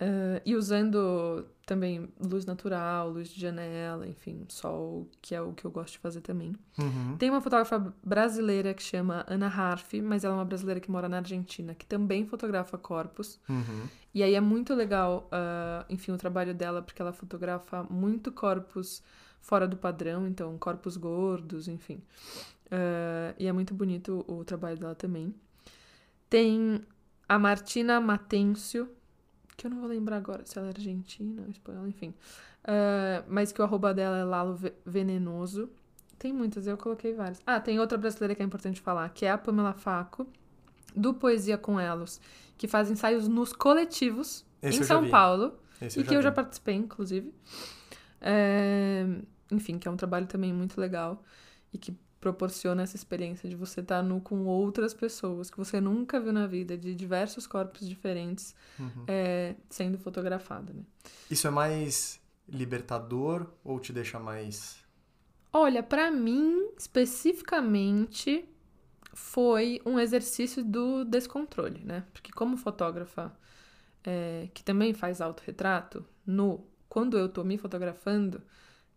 [0.00, 5.64] Ah, e usando também luz natural, luz de janela, enfim, sol, que é o que
[5.64, 6.54] eu gosto de fazer também.
[6.78, 7.16] Uhum.
[7.18, 11.08] Tem uma fotógrafa brasileira que chama Ana Harf, mas ela é uma brasileira que mora
[11.08, 13.38] na Argentina, que também fotografa corpos.
[13.48, 13.88] Uhum.
[14.14, 19.02] E aí é muito legal, ah, enfim, o trabalho dela, porque ela fotografa muito corpos
[19.40, 22.00] fora do padrão, então corpos gordos, enfim.
[22.70, 25.34] Ah, e é muito bonito o trabalho dela também.
[26.30, 26.80] Tem
[27.28, 28.88] a Martina Matêncio,
[29.58, 32.14] que eu não vou lembrar agora se ela é argentina ou espanhola, enfim.
[32.64, 35.68] Ah, mas que o arroba dela é Lalo Ve- Venenoso.
[36.18, 37.40] Tem muitas, eu coloquei várias.
[37.46, 40.26] Ah, tem outra brasileira que é importante falar, que é a Pamela Faco,
[40.96, 42.20] do Poesia com Elos,
[42.56, 45.08] que faz ensaios nos coletivos Esse em São.
[45.10, 47.32] Paulo, Esse e que eu já participei, inclusive.
[48.20, 49.06] É,
[49.50, 51.22] Enfim, que é um trabalho também muito legal
[51.72, 56.18] e que proporciona essa experiência de você estar nu com outras pessoas que você nunca
[56.20, 59.04] viu na vida, de diversos corpos diferentes, Uhum.
[59.06, 60.82] é, sendo fotografado, né?
[61.30, 64.78] Isso é mais libertador ou te deixa mais.
[65.52, 68.48] Olha, pra mim, especificamente,
[69.12, 72.04] foi um exercício do descontrole, né?
[72.12, 73.32] Porque como fotógrafa
[74.04, 78.42] é, que também faz autorretrato, no quando eu tô me fotografando,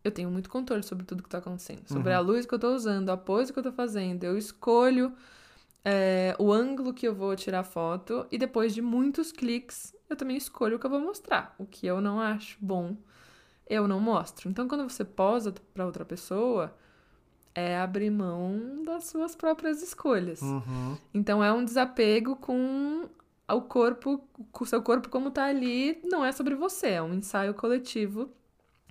[0.04, 1.88] eu tenho muito controle sobre tudo que tá acontecendo.
[1.88, 2.18] Sobre Uhum.
[2.18, 4.24] a luz que eu tô usando, a pose que eu tô fazendo.
[4.24, 5.14] Eu escolho
[5.84, 10.16] é, o ângulo que eu vou tirar a foto e depois de muitos cliques, eu
[10.16, 11.56] também escolho o que eu vou mostrar.
[11.58, 12.96] O que eu não acho bom,
[13.68, 14.50] eu não mostro.
[14.50, 16.76] Então, quando você posa para outra pessoa,
[17.54, 20.42] é abrir mão das suas próprias escolhas.
[20.42, 20.98] Uhum.
[21.14, 23.10] Então, é um desapego com
[23.50, 27.14] o corpo, com o seu corpo como tá ali, não é sobre você, é um
[27.14, 28.30] ensaio coletivo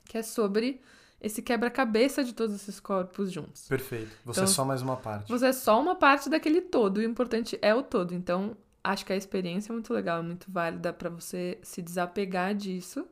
[0.04, 0.80] que é sobre
[1.20, 3.68] esse quebra-cabeça de todos esses corpos juntos.
[3.68, 4.10] Perfeito.
[4.24, 5.28] Você Então, é só mais uma parte.
[5.28, 8.14] Você é só uma parte daquele todo, e o importante é o todo.
[8.14, 12.54] Então, acho que a experiência é muito legal, é muito válida pra você se desapegar
[12.54, 13.06] disso.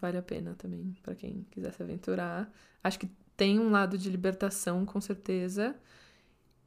[0.00, 2.50] Vale a pena também pra quem quiser se aventurar.
[2.82, 5.76] Acho que tem um lado de libertação, com certeza.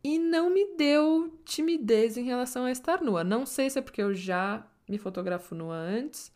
[0.04, 3.24] E não me deu timidez em relação a estar nua.
[3.24, 6.32] Não sei se é porque eu já me fotografo nua antes.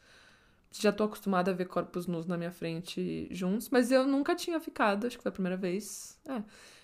[0.80, 4.60] Já tô acostumada a ver corpos nus na minha frente juntos, mas eu nunca tinha
[4.60, 6.20] ficado, acho que foi a primeira vez.
[6.28, 6.44] É,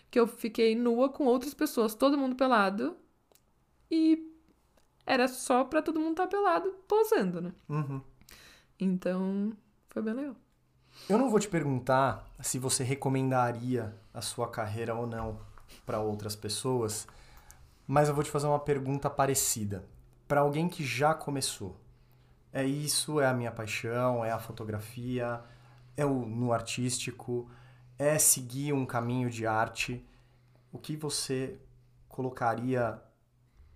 [0.10, 2.96] que eu fiquei nua com outras pessoas, todo mundo pelado.
[3.90, 4.32] E
[5.06, 7.54] era só pra todo mundo estar pelado, posando, né?
[7.68, 8.02] Uhum.
[8.80, 9.52] Então,
[9.90, 10.36] foi bem legal.
[11.10, 15.40] Eu não vou te perguntar se você recomendaria a sua carreira ou não
[15.86, 17.08] para outras pessoas,
[17.88, 19.86] mas eu vou te fazer uma pergunta parecida.
[20.28, 21.76] Para alguém que já começou,
[22.54, 25.42] é isso, é a minha paixão, é a fotografia,
[25.96, 27.50] é o no artístico,
[27.98, 30.06] é seguir um caminho de arte.
[30.72, 31.60] O que você
[32.08, 33.02] colocaria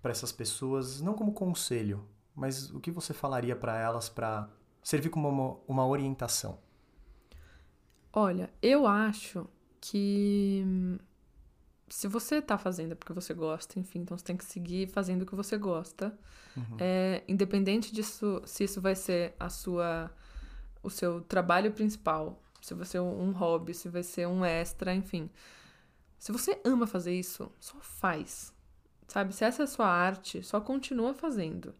[0.01, 4.49] para essas pessoas, não como conselho, mas o que você falaria para elas para
[4.83, 6.59] servir como uma, uma orientação?
[8.11, 9.47] Olha, eu acho
[9.81, 10.63] que
[11.87, 15.21] se você tá fazendo é porque você gosta, enfim, então você tem que seguir fazendo
[15.21, 16.17] o que você gosta.
[16.79, 20.11] É, independente disso, se isso vai ser a sua,
[20.81, 25.29] o seu trabalho principal, se vai ser um hobby, se vai ser um extra, enfim.
[26.17, 28.51] Se você ama fazer isso, só faz.
[29.07, 29.33] Sabe?
[29.35, 31.75] Se essa é a sua arte, só continua fazendo.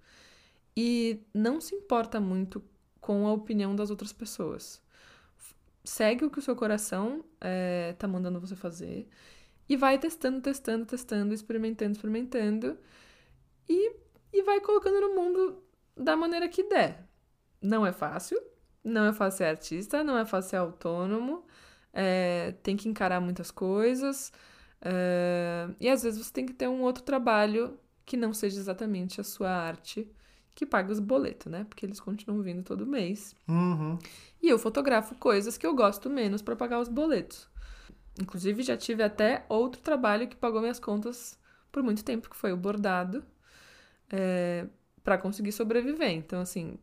[0.78, 2.64] E não se importa muito
[3.02, 4.82] com a opinião das outras pessoas.
[5.84, 9.08] Segue o que o seu coração é, tá mandando você fazer
[9.68, 12.78] e vai testando, testando, testando, experimentando, experimentando
[13.68, 13.96] e,
[14.32, 15.64] e vai colocando no mundo
[15.96, 17.08] da maneira que der.
[17.62, 18.40] Não é fácil,
[18.84, 21.46] não é fácil ser artista, não é fácil ser autônomo,
[21.92, 24.32] é, tem que encarar muitas coisas
[24.82, 29.20] é, e às vezes você tem que ter um outro trabalho que não seja exatamente
[29.20, 30.08] a sua arte
[30.54, 31.66] que paga os boletos, né?
[31.68, 33.36] Porque eles continuam vindo todo mês.
[33.48, 33.98] Uhum.
[34.42, 37.50] E eu fotografo coisas que eu gosto menos para pagar os boletos.
[38.22, 41.38] Inclusive, já tive até outro trabalho que pagou minhas contas
[41.72, 43.24] por muito tempo, que foi o bordado,
[44.10, 44.66] é,
[45.04, 46.12] para conseguir sobreviver.
[46.12, 46.78] Então, assim,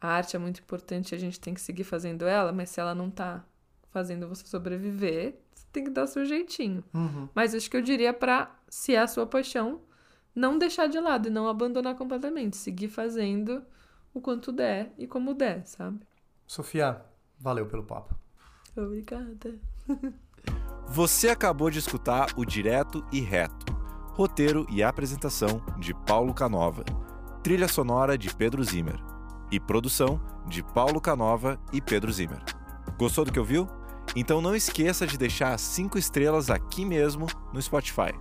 [0.00, 2.94] a arte é muito importante, a gente tem que seguir fazendo ela, mas se ela
[2.94, 3.44] não tá
[3.90, 6.82] fazendo você sobreviver, você tem que dar o seu jeitinho.
[6.92, 7.28] Uhum.
[7.34, 9.80] Mas acho que eu diria para, se é a sua paixão,
[10.34, 13.62] não deixar de lado e não abandonar completamente, seguir fazendo
[14.12, 16.00] o quanto der e como der, sabe?
[16.46, 17.00] Sofia,
[17.38, 18.14] valeu pelo papo.
[18.76, 19.58] Obrigada.
[20.88, 23.72] Você acabou de escutar o Direto e Reto.
[24.14, 26.84] Roteiro e apresentação de Paulo Canova.
[27.42, 29.02] Trilha sonora de Pedro Zimmer.
[29.50, 32.42] E produção de Paulo Canova e Pedro Zimmer.
[32.98, 33.68] Gostou do que ouviu?
[34.14, 38.12] Então não esqueça de deixar cinco estrelas aqui mesmo no Spotify.